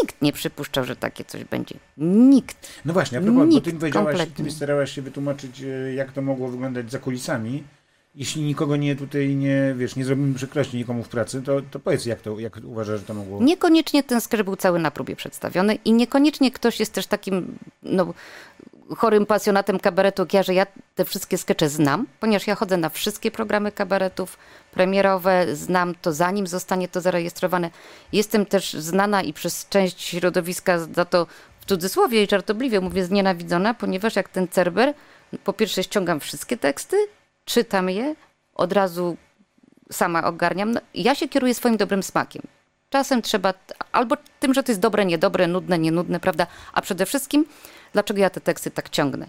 [0.02, 1.76] nikt nie przypuszczał, że takie coś będzie.
[1.98, 2.68] Nikt.
[2.86, 4.46] No właśnie, a propos, bo Nikt ty mi powiedziałaś, ty kompletnie.
[4.46, 5.64] mi starałaś się wytłumaczyć,
[5.96, 7.64] jak to mogło wyglądać za kulisami.
[8.16, 12.06] Jeśli nikogo nie tutaj nie, wiesz, nie zrobimy przykrości nikomu w pracy, to, to powiedz,
[12.06, 13.44] jak to, jak uważasz, że to mogło...
[13.44, 18.14] Niekoniecznie ten sketch był cały na próbie przedstawiony i niekoniecznie ktoś jest też takim no,
[18.98, 22.90] chorym pasjonatem kabaretu jak ja, że ja te wszystkie skecze znam, ponieważ ja chodzę na
[22.90, 24.38] wszystkie programy kabaretów
[24.72, 27.70] premierowe, znam to zanim zostanie to zarejestrowane.
[28.14, 31.28] Jestem też znana i przez część środowiska za to
[31.60, 34.94] w cudzysłowie i żartobliwie mówię znienawidzona, ponieważ jak ten Cerber,
[35.44, 36.98] po pierwsze ściągam wszystkie teksty,
[37.46, 38.16] czytam je,
[38.56, 39.18] od razu
[39.92, 40.72] sama ogarniam.
[40.72, 42.42] No, ja się kieruję swoim dobrym smakiem.
[42.90, 43.54] Czasem trzeba
[43.92, 46.48] albo tym, że to jest dobre, niedobre, nudne, nienudne, prawda?
[46.74, 47.46] A przede wszystkim,
[47.94, 49.28] dlaczego ja te teksty tak ciągnę?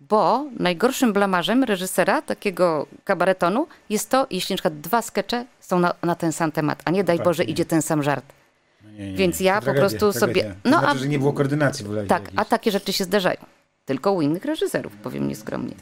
[0.00, 5.94] Bo najgorszym blamarzem reżysera takiego kabaretonu jest to, jeśli na przykład dwa skecze są na,
[6.02, 8.24] na ten sam temat, a nie daj Boże idzie ten sam żart.
[8.84, 10.42] No nie, nie, Więc ja To po tragedia, prostu tragedia.
[10.42, 12.40] sobie- To no, znaczy, a- że nie było koordynacji w ogóle Tak, jakiejś.
[12.40, 13.36] a takie rzeczy się zdarzają.
[13.84, 15.74] Tylko u innych reżyserów, powiem nieskromnie.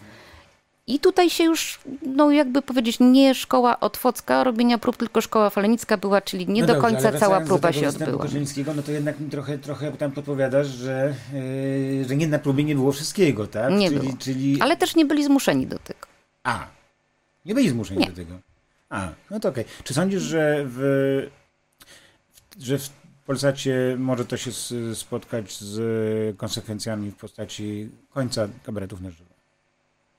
[0.86, 5.96] I tutaj się już, no jakby powiedzieć, nie szkoła otwocka robienia prób, tylko szkoła falenicka
[5.96, 8.26] była, czyli nie No do dobrze, końca cała próba się odbyła.
[8.76, 12.74] No to jednak mi trochę, trochę tam podpowiadasz, że, yy, że nie na próbie nie
[12.74, 13.72] było wszystkiego, tak?
[13.72, 14.12] Nie czyli, było.
[14.18, 14.60] Czyli...
[14.60, 16.06] Ale też nie byli zmuszeni do tego.
[16.42, 16.66] A,
[17.44, 18.06] nie byli zmuszeni Nie.
[18.06, 18.34] do tego.
[18.90, 19.64] A, no to okej.
[19.84, 21.30] Czy sądzisz, że w,
[22.60, 22.90] że w
[23.26, 24.50] Polsacie może to się
[24.94, 29.33] spotkać z konsekwencjami w postaci końca kabaretów na żywo?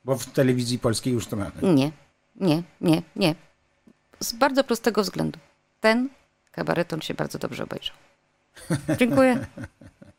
[0.06, 1.51] Bo w telewizji polskiej już to mamy.
[1.62, 1.91] Nie,
[2.36, 3.36] nie, nie, nie.
[4.20, 5.39] Z bardzo prostego względu.
[5.82, 6.10] Ten
[6.51, 7.95] kabareton się bardzo dobrze obejrzał.
[8.99, 9.45] Dziękuję.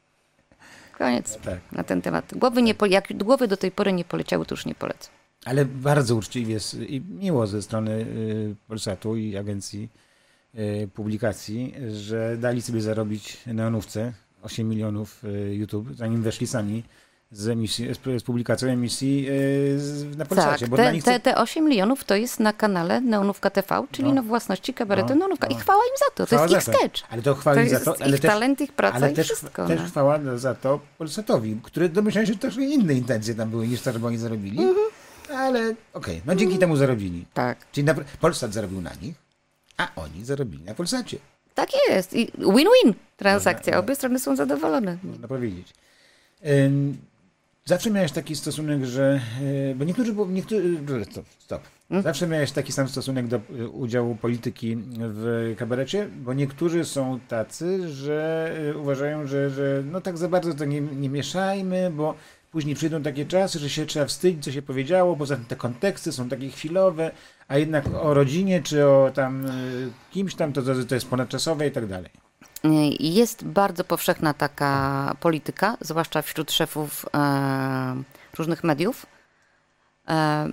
[0.98, 1.58] Koniec Tak.
[1.72, 2.34] na ten temat.
[2.34, 5.08] Głowy, nie po, jak głowy do tej pory nie poleciały, to już nie polecę.
[5.44, 9.88] Ale bardzo uczciwie jest i miło ze strony y, Polsatu i agencji
[10.54, 14.12] y, publikacji, że dali sobie zarobić neonówce
[14.42, 16.82] 8 milionów y, YouTube, zanim weszli sami
[17.30, 19.26] z, emisji, z, publikacją emisji
[19.76, 20.60] z, na Polsacie.
[20.60, 24.08] Tak, bo te, nich te, te 8 milionów to jest na kanale Neonówka TV, czyli
[24.08, 24.14] No.
[24.14, 25.46] na własności kabaretu No, Neonówka.
[25.46, 25.60] I no.
[25.60, 26.26] chwała im za to.
[26.26, 26.78] To Chwała jest ich to.
[26.80, 27.02] sketch.
[27.10, 29.14] Ale to chwała To im za to, ale ich też, talent, ich praca ale i
[29.14, 29.66] też, wszystko.
[29.68, 29.86] też no.
[29.88, 33.92] chwała za to Polsatowi, który domyślałem się, że też inne intencje tam były niż to,
[33.92, 34.58] żeby oni zarobili.
[34.58, 34.86] Mhm.
[35.36, 37.26] Ale okej, no dzięki temu zarobili.
[37.34, 39.14] Tak, Czyli napra- Polsat zarobił na nich,
[39.76, 41.18] a oni zarobili na Polsacie.
[41.54, 42.12] tak jest.
[42.14, 43.70] I win-win transakcja.
[43.72, 44.96] Można- Obie strony są zadowolone.
[45.02, 45.72] można powiedzieć.
[46.46, 46.96] Ym,
[47.68, 49.20] Zawsze miałeś taki stosunek, że.
[49.70, 50.12] y, Bo niektórzy.
[50.12, 51.62] bo niektórzy stop, stop.
[51.88, 52.02] Hmm?
[52.02, 57.88] Zawsze miałeś taki sam stosunek do y, udziału polityki w kabarecie, bo niektórzy są tacy,
[57.88, 62.14] że uważają, że, że no tak za bardzo to nie, nie mieszajmy, bo
[62.52, 66.12] później przyjdą takie czasy, że się trzeba wstydzić, co się powiedziało, poza tym te konteksty
[66.12, 67.10] są takie chwilowe,
[67.48, 69.46] a jednak o rodzinie czy o tam
[70.10, 72.25] kimś tam to, to jest ponadczasowe i tak dalej.
[72.74, 78.02] I Jest bardzo powszechna taka polityka, zwłaszcza wśród szefów e,
[78.38, 79.06] różnych mediów.
[80.08, 80.48] E,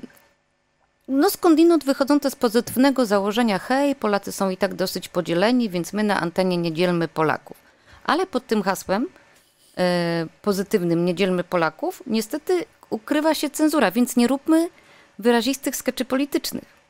[1.08, 6.04] no skądinąd wychodzące z pozytywnego założenia, hej, Polacy są i tak dosyć podzieleni, więc my
[6.04, 7.58] na antenie nie dzielmy Polaków.
[8.04, 9.08] Ale pod tym hasłem
[9.78, 14.70] e, pozytywnym nie dzielmy Polaków, niestety ukrywa się cenzura, więc nie róbmy
[15.20, 16.83] wyrazistych skeczy politycznych.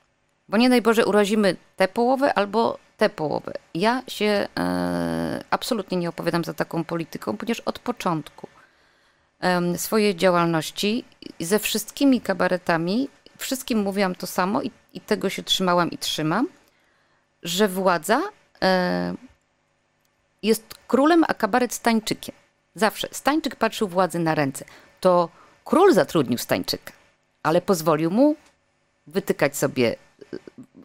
[0.49, 3.53] Bo nie daj Boże urazimy tę połowę albo tę połowę.
[3.73, 8.47] Ja się e, absolutnie nie opowiadam za taką polityką, ponieważ od początku
[9.39, 11.05] em, swojej działalności
[11.39, 16.47] ze wszystkimi kabaretami, wszystkim mówiłam to samo i, i tego się trzymałam i trzymam,
[17.43, 18.21] że władza
[18.61, 19.13] e,
[20.43, 22.35] jest królem, a kabaret stańczykiem.
[22.75, 23.07] Zawsze.
[23.11, 24.65] Stańczyk patrzył władzy na ręce.
[24.99, 25.29] To
[25.65, 26.93] król zatrudnił stańczyka,
[27.43, 28.35] ale pozwolił mu
[29.07, 29.95] wytykać sobie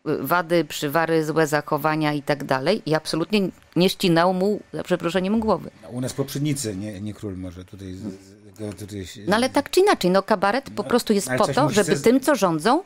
[0.04, 5.70] wady, przywary, złe zachowania i tak dalej i absolutnie nie ścinał mu, za przeproszeniem, głowy.
[5.82, 7.94] No, U nas poprzednicy, nie, nie król może tutaj.
[7.94, 8.38] Z, z,
[8.78, 12.04] tutaj No ale tak czy inaczej, no kabaret po prostu jest po to, żeby ze-
[12.04, 12.82] tym, co rządzą,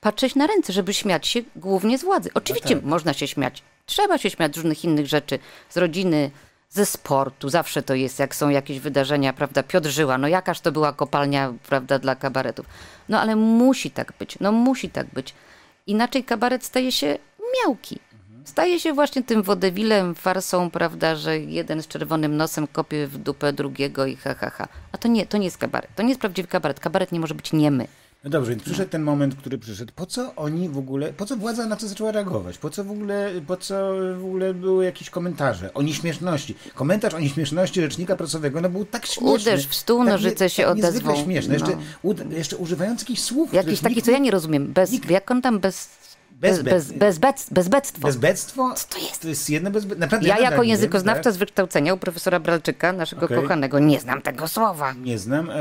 [0.00, 2.30] patrzeć na ręce, żeby śmiać się głównie z władzy.
[2.34, 2.84] Oczywiście tak.
[2.84, 5.38] można się śmiać, trzeba się śmiać z różnych innych rzeczy,
[5.70, 6.30] z rodziny,
[6.70, 7.48] ze sportu.
[7.48, 9.62] Zawsze to jest, jak są jakieś wydarzenia, prawda?
[9.62, 12.66] Piotr Żyła, no jakaż to była kopalnia, prawda, dla kabaretów.
[13.08, 15.34] No ale musi tak być, no musi tak być.
[15.86, 17.18] Inaczej kabaret staje się
[17.56, 17.98] miałki.
[18.44, 23.52] Staje się właśnie tym wodewilem, farsą, prawda, że jeden z czerwonym nosem kopie w dupę
[23.52, 24.68] drugiego i ha, ha, ha.
[24.92, 25.90] A to nie, to nie jest kabaret.
[25.94, 26.80] To nie jest prawdziwy kabaret.
[26.80, 27.86] Kabaret nie może być niemy.
[28.24, 29.92] No dobrze, więc przyszedł ten moment, który przyszedł.
[29.96, 32.58] Po co oni w ogóle, po co władza na to zaczęła reagować?
[32.58, 33.74] Po co w ogóle, po co
[34.20, 36.54] w ogóle były jakieś komentarze o nieśmieszności?
[36.74, 39.30] Komentarz o nieśmieszności rzecznika prasowego, no był tak śmieszny.
[39.32, 40.90] Uderz w stół, tak nożyce nie- się tak odezwą.
[40.92, 41.54] niezwykle śmieszny.
[41.54, 41.82] Jeszcze, No.
[42.02, 44.72] ud- jeszcze używając jakichś słów, Jakiś taki, nikt co ja nie rozumiem.
[44.72, 45.88] Bez, nikt- jak on tam bez...
[46.42, 48.00] Bez- Bez, bez, bez, bez, bezbectwo.
[48.08, 48.74] Bezbectwo?
[48.74, 49.22] Co to jest?
[49.22, 49.94] To jest jedno bezbe...
[49.96, 51.32] Naprawdę Ja jako językoznawca tak?
[51.32, 53.42] z wykształcenia u profesora Bralczyka, naszego Okej.
[53.42, 54.92] kochanego, nie znam tego słowa.
[54.92, 55.54] Nie znam, e,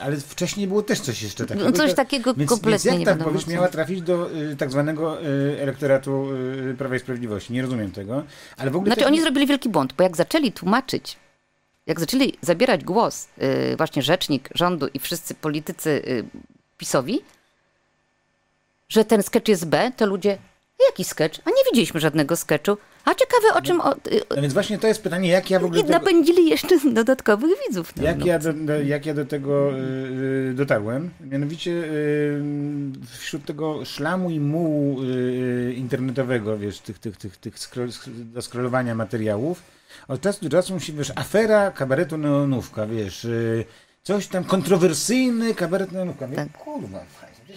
[0.00, 1.66] ale wcześniej było też coś jeszcze takiego.
[1.70, 3.50] No coś To- takiego więc, kompletnie więc jak nie ta co.
[3.50, 6.28] miała trafić do y, tak zwanego y, elektoratu
[6.70, 7.52] y, Prawa i Sprawiedliwości?
[7.52, 8.24] Nie rozumiem tego.
[8.56, 11.16] Ale w ogóle Znaczy też oni zrobili wielki błąd, bo jak zaczęli tłumaczyć,
[11.86, 13.28] jak zaczęli zabierać głos
[13.76, 16.02] właśnie rzecznik rządu i wszyscy politycy
[16.78, 17.20] PiSowi,
[18.92, 20.38] że ten sketch jest B, to ludzie,
[20.88, 21.40] jaki sketch?
[21.44, 22.76] A nie widzieliśmy żadnego sketchu.
[23.04, 23.80] A ciekawe o czym...
[23.80, 26.48] O, y, No więc właśnie to jest pytanie, jak ja w ogóle I tego, napędzili
[26.50, 27.92] jeszcze dodatkowych widzów.
[28.02, 28.26] Jak, no.
[28.26, 29.80] ja do, jak ja do tego y,
[30.50, 31.10] y, dotarłem?
[31.20, 31.82] Mianowicie
[33.18, 35.00] wśród tego szlamu i mułu
[35.76, 39.62] internetowego, wiesz, tych, tych, tych, tych scroll, do scrollowania materiałów,
[40.08, 43.26] od czasu do czasu musi, wiesz, afera kabaretu neonówka, wiesz,
[44.02, 46.26] coś tam kontrowersyjny kabaret neonówka.
[46.26, 46.52] Mówię, Tak.
[46.58, 47.04] Kurwa,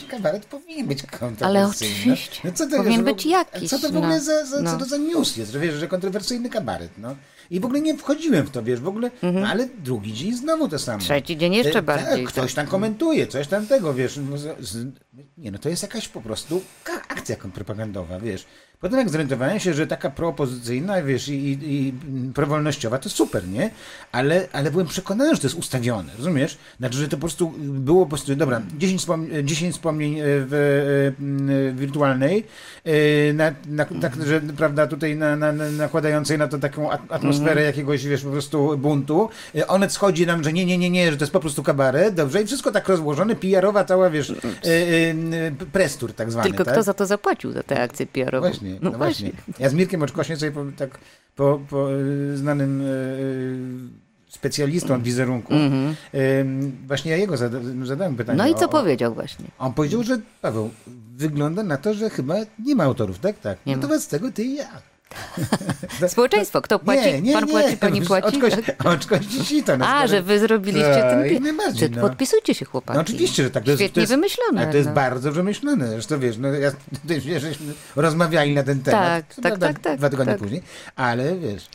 [0.03, 1.45] kabaret powinien być kontrowersyjny.
[1.45, 2.41] Ale oczywiście.
[2.43, 4.23] No, co to Powinien jest, być jakiś, Co to w ogóle no.
[4.23, 4.77] za, za, co No.
[4.77, 7.15] to za news jest, że wiesz, że kontrowersyjny kabaret, no.
[7.49, 10.67] I w ogóle nie wchodziłem w to, wiesz, w ogóle, no, ale drugi dzień znowu
[10.69, 10.95] to samo.
[11.01, 11.21] Mhm.
[11.21, 14.19] Trzeci dzień jeszcze E, bardziej, Tak, ktoś tam komentuje, coś tam tego, wiesz.
[14.29, 14.93] No, z,
[15.37, 16.61] nie, no to jest jakaś po prostu
[17.09, 18.45] akcja propagandowa, wiesz.
[18.79, 21.57] Potem jak zorientowałem się, że taka proopozycyjna, wiesz, i, i,
[21.87, 21.93] i
[22.33, 23.69] prowolnościowa, to super, nie?
[24.11, 26.57] Ale, ale byłem przekonany, że to jest ustawione, rozumiesz?
[26.79, 30.53] Znaczy, że to po prostu było po prostu, dobra, 10, wspom 10 wspomnień e, w
[30.53, 32.43] e, m, wirtualnej,
[32.83, 37.11] e, na, na, tak, że, prawda, tutaj na, na, na, nakładającej na to taką at-
[37.11, 39.29] atmosferę jakiegoś, wiesz, po prostu buntu.
[39.55, 42.15] E, Onet schodzi nam, że nie, nie, nie, nie, że to jest po prostu kabaret,
[42.15, 42.41] dobrze?
[42.41, 44.33] I wszystko tak rozłożone, PR-owa cała, wiesz, e,
[44.65, 46.73] e, prestur tak zwany, Tylko tak?
[46.73, 48.47] kto za to zapłacił, za tę akcję PR-ową?
[48.47, 49.31] Właśnie, no, właśnie.
[49.59, 50.99] Ja z Mirkiem Oczkośnie sobie po, tak
[51.35, 56.45] po, po y, znanym y, specjalistą od wizerunku, y,
[56.87, 58.37] właśnie ja jego zada, zadałem pytanie.
[58.37, 59.45] No i co o, powiedział właśnie?
[59.59, 60.69] On powiedział, że Paweł,
[61.15, 63.39] wygląda na to, że chyba nie ma autorów, tak?
[63.39, 63.57] Tak.
[63.65, 63.99] Nie no to ma.
[64.09, 64.81] tego ty i ja.
[66.07, 67.05] Społeczeństwo, kto płaci?
[67.05, 67.51] Nie, nie, Pan nie.
[67.51, 68.27] płaci, pani płaci?
[68.27, 68.53] Oczkoś,
[68.85, 69.77] oczkości sito.
[69.77, 72.01] No, A, że wy zrobiliście Tak, ten Czy no.
[72.01, 72.95] Podpisujcie się, chłopaki.
[72.97, 73.63] No oczywiście, że tak.
[73.63, 74.61] To jest, Świetnie to jest, wymyślone.
[74.61, 74.95] Ale to jest no.
[74.95, 75.87] bardzo wymyślone.
[75.89, 76.71] Zresztą wiesz, no ja
[77.03, 79.27] wiesz, żeśmy rozmawiali na ten temat.
[79.27, 80.41] Tak, tak, tak, tak, Dwa tygodnie tak.
[80.41, 80.61] później,
[80.95, 81.69] ale wiesz.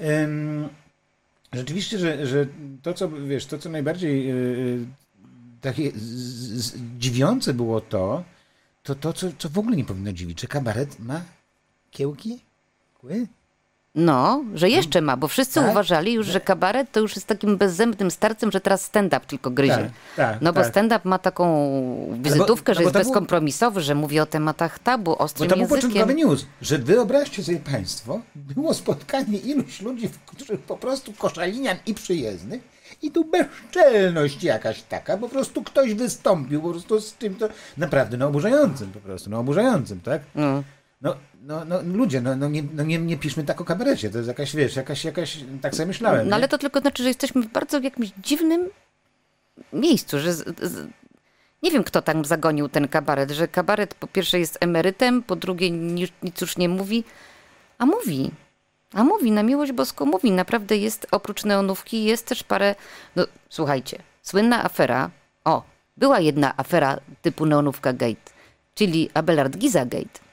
[0.00, 0.68] em,
[1.52, 2.46] rzeczywiście, że, że
[2.82, 4.78] to, co wiesz, to, co najbardziej yy,
[5.60, 8.24] takie z, z, dziwiące było to,
[8.82, 11.22] to to, co, co w ogóle nie powinno dziwić, że kabaret ma
[11.90, 12.45] kiełki?
[13.94, 15.70] No, że jeszcze ma, bo wszyscy Tak?
[15.70, 19.74] uważali już, że kabaret to już jest takim bezzębnym starcem, że teraz stand-up tylko gryzie.
[19.76, 20.68] Tak, tak, no bo tak.
[20.70, 21.46] stand-up ma taką
[22.22, 25.54] wizytówkę, no że bo jest to bezkompromisowy, że mówi o tematach tabu, Bo ostrym to
[25.56, 25.88] był językiem.
[25.90, 31.94] początkowy news, że wyobraźcie sobie Państwo, było spotkanie iluś ludzi, których po prostu koszalinian i
[31.94, 32.60] przyjezdnych
[33.02, 38.16] i tu bezczelność jakaś taka, po prostu ktoś wystąpił po prostu z tym to naprawdę
[38.16, 40.22] no oburzającym po prostu, no oburzającym, tak?
[40.34, 40.62] No.
[41.00, 44.18] No, no, no ludzie, no, no, nie, no nie, nie piszmy tak o kabarecie, to
[44.18, 46.28] jest jakaś, wiesz, jakaś, jakaś, tak sobie myślałem.
[46.28, 46.48] No ale nie?
[46.48, 48.70] to tylko znaczy, że jesteśmy w bardzo jakimś dziwnym
[49.72, 50.88] miejscu, że z, z,
[51.62, 55.70] nie wiem, kto tam zagonił ten kabaret, że kabaret po pierwsze jest emerytem, po drugie
[55.70, 57.04] nic, nic już nie mówi,
[57.78, 58.30] a mówi.
[58.94, 60.30] A mówi, na miłość boską mówi.
[60.30, 62.74] Naprawdę jest, oprócz neonówki, jest też parę...
[63.16, 65.10] No, słuchajcie, słynna afera,
[65.44, 65.62] o,
[65.96, 68.30] była jedna afera typu neonówka gate,
[68.74, 70.25] czyli Abelard Giza gate,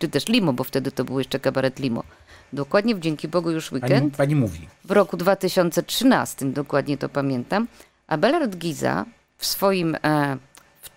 [0.00, 2.04] czy też Limo, bo wtedy to był jeszcze kabaret Limo.
[2.52, 4.68] Dokładnie w Dzięki Bogu już weekend Pani, pani mówi.
[4.84, 7.68] w roku 2013, dokładnie to pamiętam,
[8.06, 9.04] Abelard Giza
[9.38, 10.36] w swoim, e,
[10.82, 10.90] w,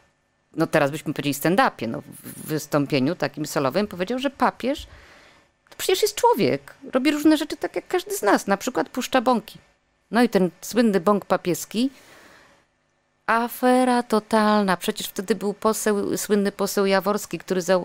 [0.56, 4.88] no teraz byśmy powiedzieli stand-upie, no, w wystąpieniu takim solowym powiedział, że papież
[5.70, 9.22] to przecież jest człowiek, robi różne rzeczy tak jak każdy z nas, na przykład puszcza
[9.22, 9.60] bąki.
[10.12, 11.90] No i ten słynny bąk papieski,
[13.28, 14.78] afera totalna.
[14.78, 17.80] Przecież wtedy był poseł, słynny poseł Jaworski, który za,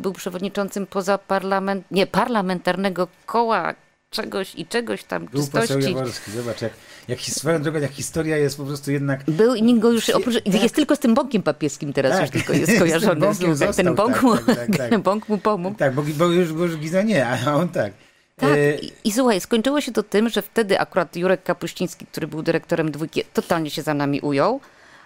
[0.00, 3.74] był przewodniczącym poza parlament, nie, parlamentarnego koła
[4.10, 5.92] czegoś i czegoś tam Był poseł czystości.
[5.92, 6.72] Jaworski, zobacz, jak,
[7.08, 10.34] jak swoją drogą, jak historia jest po prostu jednak Był i nikt go już, oprócz,
[10.34, 10.62] tak.
[10.62, 12.20] jest tylko z tym bąkiem papieskim teraz Tak.
[12.22, 13.20] już tylko jest Z tym kojarzony.
[13.20, 14.90] Słuchaj, ten został, bąk tak, mu, tak, tak, tak.
[14.90, 15.78] ten bąk mu pomógł.
[15.78, 17.92] Tak, bo, bo, już, bo już Giza nie, a on tak.
[18.36, 22.26] Tak, E, i, i słuchaj, skończyło się to tym, że wtedy akurat Jurek Kapuściński, który
[22.26, 24.60] był dyrektorem dwójki, totalnie się za nami ujął,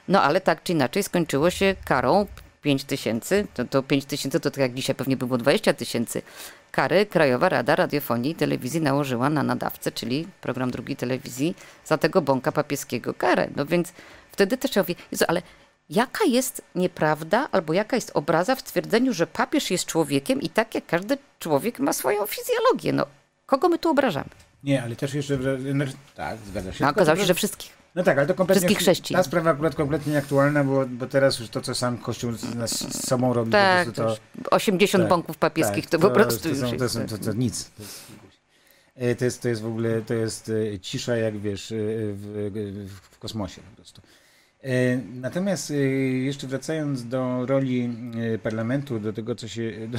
[0.08, 2.26] no ale tak czy inaczej skończyło się karą
[2.62, 6.22] 5 tysięcy, to, to 5 tysięcy to tak jak dzisiaj pewnie by było 20 tysięcy.
[6.70, 11.54] Kary Krajowa Rada Radiofonii i Telewizji nałożyła na nadawcę, czyli program drugi telewizji,
[11.84, 13.48] za tego bąka papieskiego karę.
[13.56, 13.92] No więc
[14.32, 15.42] wtedy też ja mówię, Jezu, ale
[15.90, 20.74] jaka jest nieprawda albo jaka jest obraza w twierdzeniu, że papież jest człowiekiem i tak
[20.74, 22.92] jak każdy człowiek ma swoją fizjologię.
[22.92, 23.06] No,
[23.46, 24.30] kogo my tu obrażamy?
[24.64, 25.58] Nie, ale też jeszcze, że,
[26.14, 26.84] tak, zgadza się.
[26.84, 27.78] No, okazało się, że wszystkich.
[27.98, 28.60] No tak, ale to kompletnie...
[28.60, 29.22] Wszystkich chrześcijan.
[29.22, 32.70] Ta sprawa akurat kompletnie nieaktualna, bo, bo teraz już to, co sam Kościół z, nas,
[32.70, 36.14] z sobą robi, Tak, po to prostu już 80 tak, bąków papieskich tak, to, po
[36.14, 36.78] prostu to są, jest.
[36.78, 37.70] to, są, to, to nic.
[37.70, 38.02] To jest,
[38.96, 41.76] e, to jest, to jest w ogóle, to jest e, cisza jak wiesz, e,
[42.12, 44.02] w, w, kosmosie po prostu.
[45.14, 45.72] Natomiast
[46.22, 47.96] jeszcze wracając do roli
[48.42, 49.88] parlamentu, do tego, co się...
[49.88, 49.98] Do,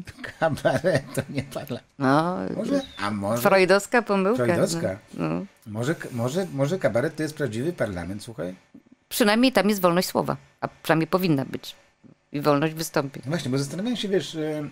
[0.00, 1.86] do kabaretu, nie parlament.
[1.98, 2.82] No, Może?
[2.98, 3.42] A może...
[3.42, 4.44] freudowska pomyłka.
[4.44, 4.98] Freudowska.
[5.14, 5.46] No.
[5.66, 8.54] Może, może, może kabaret to jest prawdziwy parlament, słuchaj?
[9.08, 11.76] Przynajmniej tam jest wolność słowa, a przynajmniej powinna być.
[12.32, 13.22] I wolność wystąpień.
[13.26, 14.68] No Właśnie, bo zastanawiam się, wiesz, e,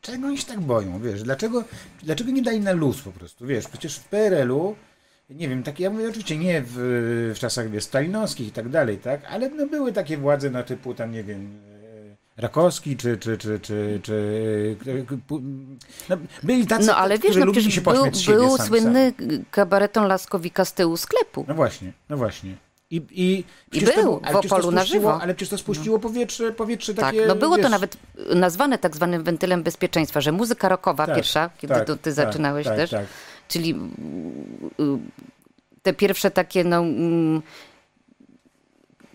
[0.00, 1.64] czego oni się tak boją, wiesz, dlaczego,
[2.02, 4.76] dlaczego nie dali na luz po prostu, wiesz, przecież w PRL-u,
[5.30, 6.72] nie wiem, takie, ja mówię oczywiście nie w,
[7.36, 10.94] w czasach, wiesz, stalinowskich i tak dalej, tak, ale no, były takie władze na typu
[10.94, 11.60] tam, nie wiem,
[12.36, 15.06] Rakowski, czy, czy, czy, czy, czy
[16.08, 17.94] no, byli tacy, No ale wiesz, no przecież był,
[18.26, 19.12] był słynny
[19.50, 21.44] kabareton Laskowika z tyłu sklepu.
[21.48, 22.56] No właśnie, no właśnie.
[22.90, 25.22] I, i, I był to, w to Opolu na spuściło- żywo.
[25.22, 27.96] Ale przecież to spuściło powietrze, powietrze Tak, takie, no było to wiesz, nawet
[28.34, 32.12] nazwane tak zwanym wentylem bezpieczeństwa, że muzyka rockowa Tak, pierwsza, kiedy tak, to ty tak,
[32.12, 33.06] zaczynałeś tak, też, tak.
[33.48, 33.70] czyli
[34.80, 34.84] y,
[35.82, 36.84] te pierwsze takie no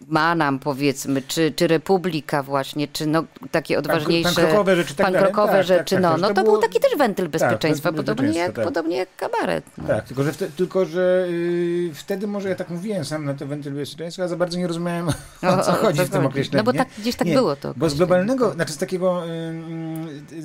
[0.07, 5.21] mm, Manam powiedzmy, czy, czy Republika właśnie, czy no takie odważniejsze pankrokowe rzeczy, tak dalej.
[5.21, 7.91] pankrokowe Tak, rzeczy, tak, tak, no, no to to, było- był taki też wentyl bezpieczeństwa,
[7.91, 8.73] wentyl podobnie, jak, bezpieczeństwa, tak.
[8.73, 9.65] podobnie jak kabaret.
[9.77, 9.87] No.
[9.87, 13.45] Tak, tylko że, wte, tylko, że yy, wtedy może ja tak mówiłem sam na to
[13.47, 15.09] wentyl bezpieczeństwa, a za bardzo nie rozumiałem
[15.43, 16.65] o, O- co chodzi w tym określeniu.
[16.65, 17.73] No bo tak, gdzieś tak Nie, było to.
[17.77, 19.23] Bo z globalnego, znaczy z takiego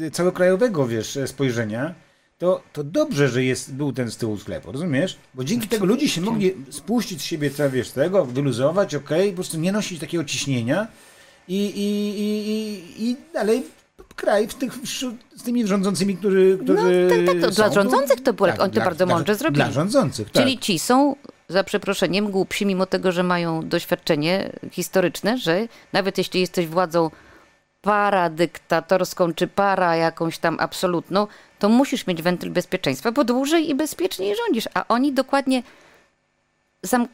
[0.00, 1.94] yy, całokrajowego, wiesz, spojrzenia,
[2.42, 5.16] to, to dobrze, że jest, był ten z tyłu sklepu, rozumiesz?
[5.34, 9.34] Bo dzięki tego ludzie się mogli spuścić z siebie, co, wiesz, tego, wyluzować, okej, po
[9.34, 10.86] prostu nie nosić takiego ciśnienia
[11.48, 13.62] i, i, i, i, dalej
[14.16, 14.72] kraj w tych,
[15.36, 18.68] z tymi rządzącymi, którzy, którzy tak, tak, to są, dla rządzących to było, oni to
[18.68, 19.64] dla- bardzo mądrze zrobili.
[19.64, 20.42] Dla rządzących, tak.
[20.42, 21.16] Czyli ci są,
[21.48, 27.10] za przeproszeniem, głupsi, mimo tego, że mają doświadczenie historyczne, że nawet jeśli jesteś władzą
[27.82, 31.26] paradyktatorską czy para jakąś tam absolutną,
[31.62, 34.68] to musisz mieć wentyl bezpieczeństwa, bo dłużej i bezpieczniej rządzisz.
[34.74, 35.62] A oni dokładnie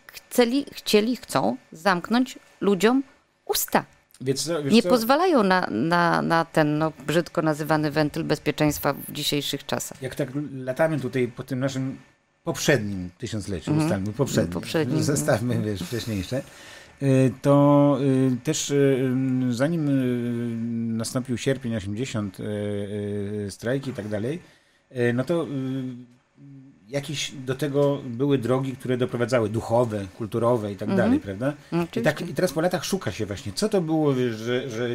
[0.06, 3.02] chcieli, chcieli, chcą zamknąć ludziom
[3.46, 3.84] usta.
[4.20, 4.88] Wiesz co, wiesz Nie co?
[4.88, 10.02] pozwalają na, na, na ten no, brzydko nazywany wentyl bezpieczeństwa w dzisiejszych czasach.
[10.02, 11.98] Jak tak latamy tutaj po tym naszym
[12.44, 16.42] poprzednim tysiącleciu, ustalmy, poprzednim, Poprzednim, zostawmy, wiesz, wcześniejsze,
[17.42, 19.08] to y, też y,
[19.50, 22.44] zanim y, nastąpił sierpień 80, y,
[23.46, 24.38] y, strajki i tak dalej,
[24.96, 25.48] y, no to y,
[26.88, 31.50] jakieś do tego były drogi, które doprowadzały, duchowe, kulturowe i tak dalej, prawda?
[31.72, 32.02] I, Oczywiście.
[32.02, 34.88] tak, I teraz po latach szuka się właśnie, co to było, że, że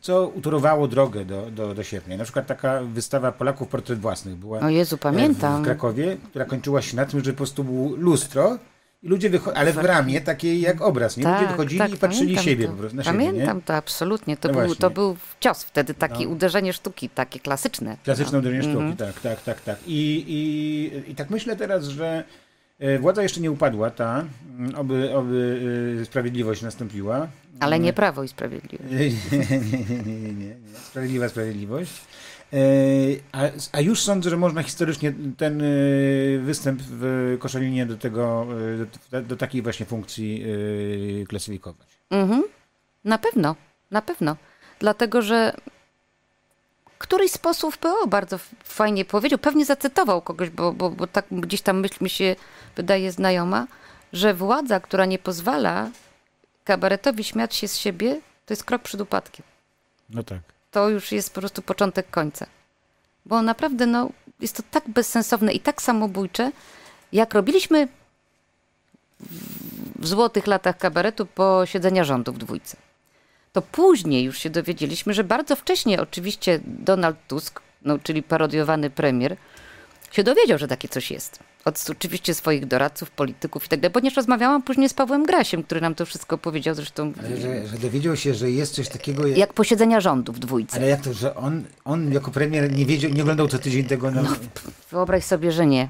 [0.00, 2.16] co- utorowało drogę do, do, do sierpnia.
[2.16, 5.62] Na przykład taka wystawa Polaków portret własnych była O Jezu, pamiętam.
[5.62, 8.58] w Krakowie, która kończyła się na tym, że po prostu było lustro
[9.02, 11.24] i ludzie wycho- ale w ramie takiej jak obraz, nie?
[11.32, 12.70] ludzie wychodzili i patrzyli Tak, pamiętam siebie to.
[12.72, 13.60] po prostu, na Pamiętam siebie, nie?
[13.62, 14.36] to absolutnie.
[14.36, 14.80] To, No był, właśnie.
[14.80, 16.30] to był cios wtedy, takie No.
[16.30, 17.96] uderzenie sztuki, takie klasyczne.
[18.04, 18.96] Klasyczne uderzenie sztuki, Mhm.
[18.96, 19.78] tak, tak, tak, tak.
[19.86, 22.24] I, i, I tak myślę teraz, że
[22.78, 24.24] e, władza jeszcze nie upadła, ta,
[24.58, 25.60] mm, oby, oby
[26.02, 27.28] e, sprawiedliwość nastąpiła.
[27.60, 28.90] Ale nie Prawo i Sprawiedliwość.
[28.92, 29.58] Nie, nie,
[30.06, 30.54] nie, nie, nie.
[30.90, 31.92] Sprawiedliwa sprawiedliwość.
[32.52, 32.56] E,
[33.32, 33.40] A,
[33.72, 35.66] a już sądzę, że można historycznie ten e,
[36.38, 38.46] występ w Koszalinie do tego,
[38.82, 40.44] e, do, do takiej właśnie funkcji
[41.28, 41.88] klasyfikować.
[42.10, 42.42] Mhm.
[43.04, 43.56] Na pewno,
[43.90, 44.36] na pewno.
[44.78, 45.52] Dlatego, że
[46.98, 51.62] któryś z posłów PO bardzo fajnie powiedział, pewnie zacytował kogoś, bo, bo, bo tak gdzieś
[51.62, 52.36] tam myśl mi się
[52.76, 53.66] wydaje znajoma,
[54.12, 55.90] że władza, która nie pozwala
[56.64, 59.46] kabaretowi śmiać się z siebie, to jest krok przed upadkiem.
[60.10, 60.40] No tak.
[60.70, 62.46] To już jest po prostu początek końca.
[63.26, 64.10] Bo naprawdę no,
[64.40, 66.52] jest to tak bezsensowne i tak samobójcze,
[67.12, 67.88] jak robiliśmy
[69.98, 72.76] w złotych latach kabaretu posiedzenia rządu w dwójce.
[73.52, 79.36] To później już się dowiedzieliśmy, że bardzo wcześnie oczywiście Donald Tusk, no, czyli parodiowany premier,
[80.10, 81.38] się dowiedział, że takie coś jest.
[81.64, 85.80] Od oczywiście swoich doradców, polityków i tak dalej, ponieważ rozmawiałam później z Pawłem Grasiem, który
[85.80, 89.26] nam to wszystko powiedział, zresztą Ale że, że dowiedział się, że jest coś takiego.
[89.26, 90.76] Jak, jak posiedzenia rządu w dwójce.
[90.76, 94.10] ale jak to, że on, on jako premier nie wiedział, nie oglądał co tydzień tego.
[94.10, 94.22] No,
[94.90, 95.88] Wyobraź sobie, że nie.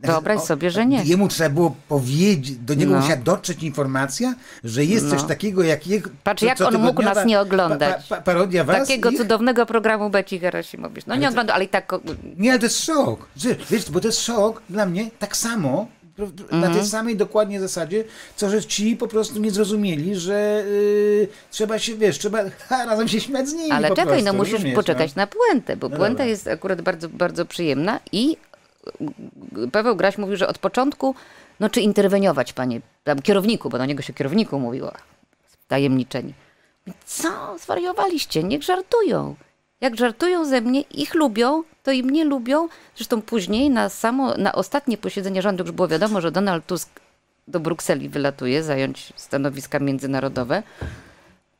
[0.00, 1.02] Wyobraź o- sobie, że nie.
[1.04, 3.00] Jemu trzeba było powiedzieć, do niego No.
[3.00, 4.34] musiała dotrzeć informacja,
[4.64, 5.28] że jest coś No.
[5.28, 6.10] takiego jak jego.
[6.24, 8.06] Patrz, jak on mógł nas nie oglądać.
[8.08, 8.76] Pa, pa, parodia was.
[8.78, 11.06] Takiego i- cudownego programu Beci Gerasimowicz.
[11.06, 11.92] No nie to- oglądał, ale i tak...
[12.36, 13.28] Nie, ale to jest szok.
[13.70, 15.86] Wiesz, bo to jest szok dla mnie tak samo,
[16.50, 16.74] na Mhm.
[16.74, 18.04] tej samej dokładnie zasadzie,
[18.36, 22.38] co że ci po prostu nie zrozumieli, że y, trzeba się, wiesz, trzeba
[22.68, 23.70] ha, razem się śmiać z nimi.
[23.70, 25.22] Ale czekaj, prostu, no musisz rozumiesz, poczekać no?
[25.22, 26.24] na puentę, bo No puenta dobra.
[26.26, 28.36] jest akurat bardzo, bardzo przyjemna i
[29.72, 31.14] Paweł Graś mówił, że od początku,
[31.60, 34.92] no czy interweniować, panie tam kierowniku, bo do niego się kierowniku mówiło,
[35.68, 36.34] tajemniczeni.
[37.04, 39.36] Co, zwariowaliście, niech żartują.
[39.80, 42.68] Jak żartują ze mnie, ich lubią, to i mnie lubią.
[42.96, 47.00] Zresztą później na samo, na ostatnie posiedzenie rządu już było wiadomo, że Donald Tusk
[47.48, 50.62] do Brukseli wylatuje, zająć stanowiska międzynarodowe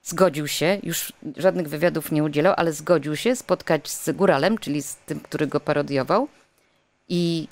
[0.06, 4.96] zgodził się, już żadnych wywiadów nie udzielał, ale zgodził się spotkać z Góralem, czyli z
[4.96, 6.28] tym, który go parodiował.
[7.08, 7.48] I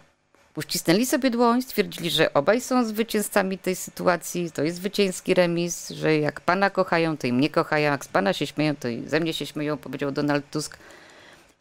[0.57, 6.19] uścisnęli sobie dłoń, stwierdzili, że obaj są zwycięzcami tej sytuacji, to jest zwycięski remis, że
[6.19, 9.21] jak pana kochają, to i mnie kochają, jak z pana się śmieją, to i ze
[9.21, 10.79] mnie się śmieją, powiedział Donald Tusk.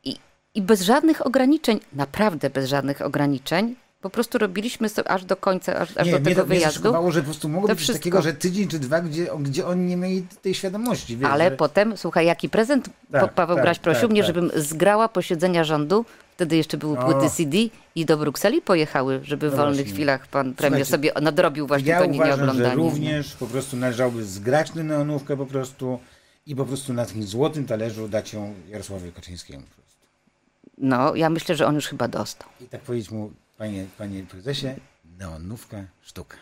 [0.04, 0.18] I,
[0.56, 5.76] i bez żadnych ograniczeń, naprawdę bez żadnych ograniczeń, po prostu robiliśmy sobie aż do końca,
[5.80, 6.80] aż, aż Nie, do tego to, to wyjazdu.
[6.80, 8.00] szokowało, że po prostu mogło To być wszystko.
[8.00, 11.18] takiego, że tydzień czy dwa, gdzie, gdzie oni nie mieli tej świadomości.
[11.18, 11.56] Wiesz, Ale że...
[11.56, 14.28] potem, słuchaj, jaki prezent Tak, Paweł tak, Graś prosił tak, mnie, tak.
[14.28, 16.06] żebym zgrała posiedzenia rządu.
[16.34, 17.06] Wtedy jeszcze były O.
[17.12, 17.58] płyty CD
[17.96, 19.94] i do Brukseli pojechały, żeby w No wolnych właśnie.
[19.94, 22.76] chwilach pan premier Słuchajcie, sobie nadrobił właśnie Ja to uważam, że nieoglądanie.
[22.76, 26.00] również po prostu należałoby zgrać tę neonówkę po prostu
[26.48, 29.64] i po prostu na takim złotym talerzu dać ją Jarosławowi Kaczyńskiemu.
[30.78, 32.50] No, ja myślę, że on już chyba dostał.
[32.62, 34.68] I tak powiedzieć mu, panie, panie prezesie,
[35.20, 36.38] neonówka, sztuka.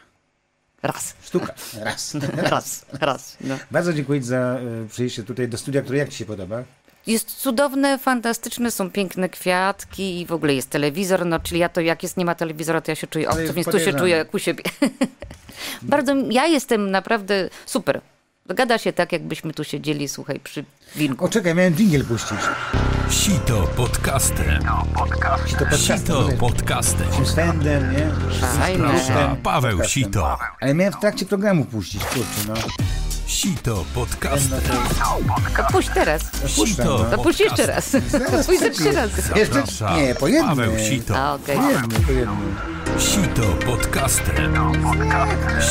[0.83, 2.15] Raz, Sztuka, raz.
[2.37, 3.37] raz, raz.
[3.41, 3.57] No.
[3.71, 6.63] Bardzo dziękuję za y, przyjście tutaj do studia, które jak Ci się podoba?
[7.07, 11.81] Jest cudowne, fantastyczne, są piękne kwiatki i w ogóle jest telewizor, no czyli ja to
[11.81, 14.33] jak jest nie ma telewizora, to ja się czuję obco, więc tu się czuję jak
[14.33, 14.63] u siebie.
[15.81, 18.01] Bardzo, ja jestem naprawdę super.
[18.45, 21.25] Gada się tak, jakbyśmy tu siedzieli, słuchaj, przy winku.
[21.25, 22.37] O, czekaj, miałem dżingiel puścić.
[23.09, 24.43] Sito podcasty.
[24.43, 25.77] Sito podcasty.
[25.77, 27.03] Sito podcasty.
[27.25, 28.09] Z Fendem, nie?
[28.57, 29.35] Fajne.
[29.43, 30.03] Paweł Podcastem.
[30.03, 30.37] Sito.
[30.61, 32.53] Ale miałem w trakcie programu puścić, kurczę, no.
[33.31, 34.55] Sito podcasty.
[35.57, 36.21] To puść teraz.
[36.23, 37.17] Puszczam, Sito no.
[37.17, 37.89] To puść jeszcze raz.
[38.07, 39.21] Zaraz, Puść ze trzy razy.
[39.35, 39.53] Jeszcze?
[39.53, 40.49] Zaprasza Nie, po jednym.
[40.49, 41.17] Paweł Sito.
[41.17, 41.57] A, okej.
[41.57, 42.55] Po jednym, po jednym.
[42.99, 44.31] Sito podcasty.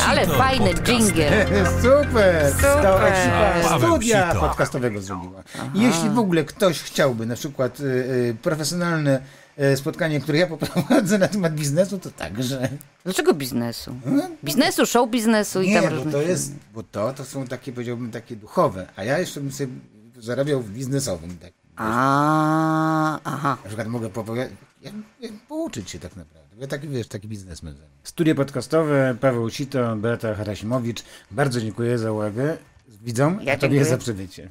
[0.09, 1.47] Ale Sito fajny dżingiel.
[1.83, 2.53] Super!
[2.63, 4.41] To ekipa Paweł studia Sito.
[4.41, 5.43] podcastowego zrobiła.
[5.75, 9.21] Jeśli w ogóle ktoś chciałby na przykład y, y, profesjonalne
[9.77, 12.69] spotkanie, które ja poprowadzę na temat biznesu, to także.
[13.05, 13.95] Dlaczego biznesu?
[14.45, 17.73] Biznesu, show biznesu i Nie, tam bo różne- to jest, bo to, to są takie,
[17.73, 19.73] powiedziałbym, takie duchowe, a ja jeszcze bym sobie
[20.19, 21.39] zarabiał w biznesowym.
[21.39, 21.53] Tak.
[21.77, 23.57] A, aha.
[23.63, 24.53] Na przykład mogę popowiadać,
[24.83, 24.91] ja,
[25.21, 26.57] ja, pouczyć się tak naprawdę.
[26.59, 27.75] Ja taki, wiesz, taki biznesmen.
[28.05, 31.03] Studio podcastowe, Paweł Sito, Beata Harasimowicz.
[31.31, 32.57] Bardzo dziękuję za uwagę.
[33.03, 33.85] Widzom, Ja a tobie dziękuję.
[33.91, 34.49] za przybycie.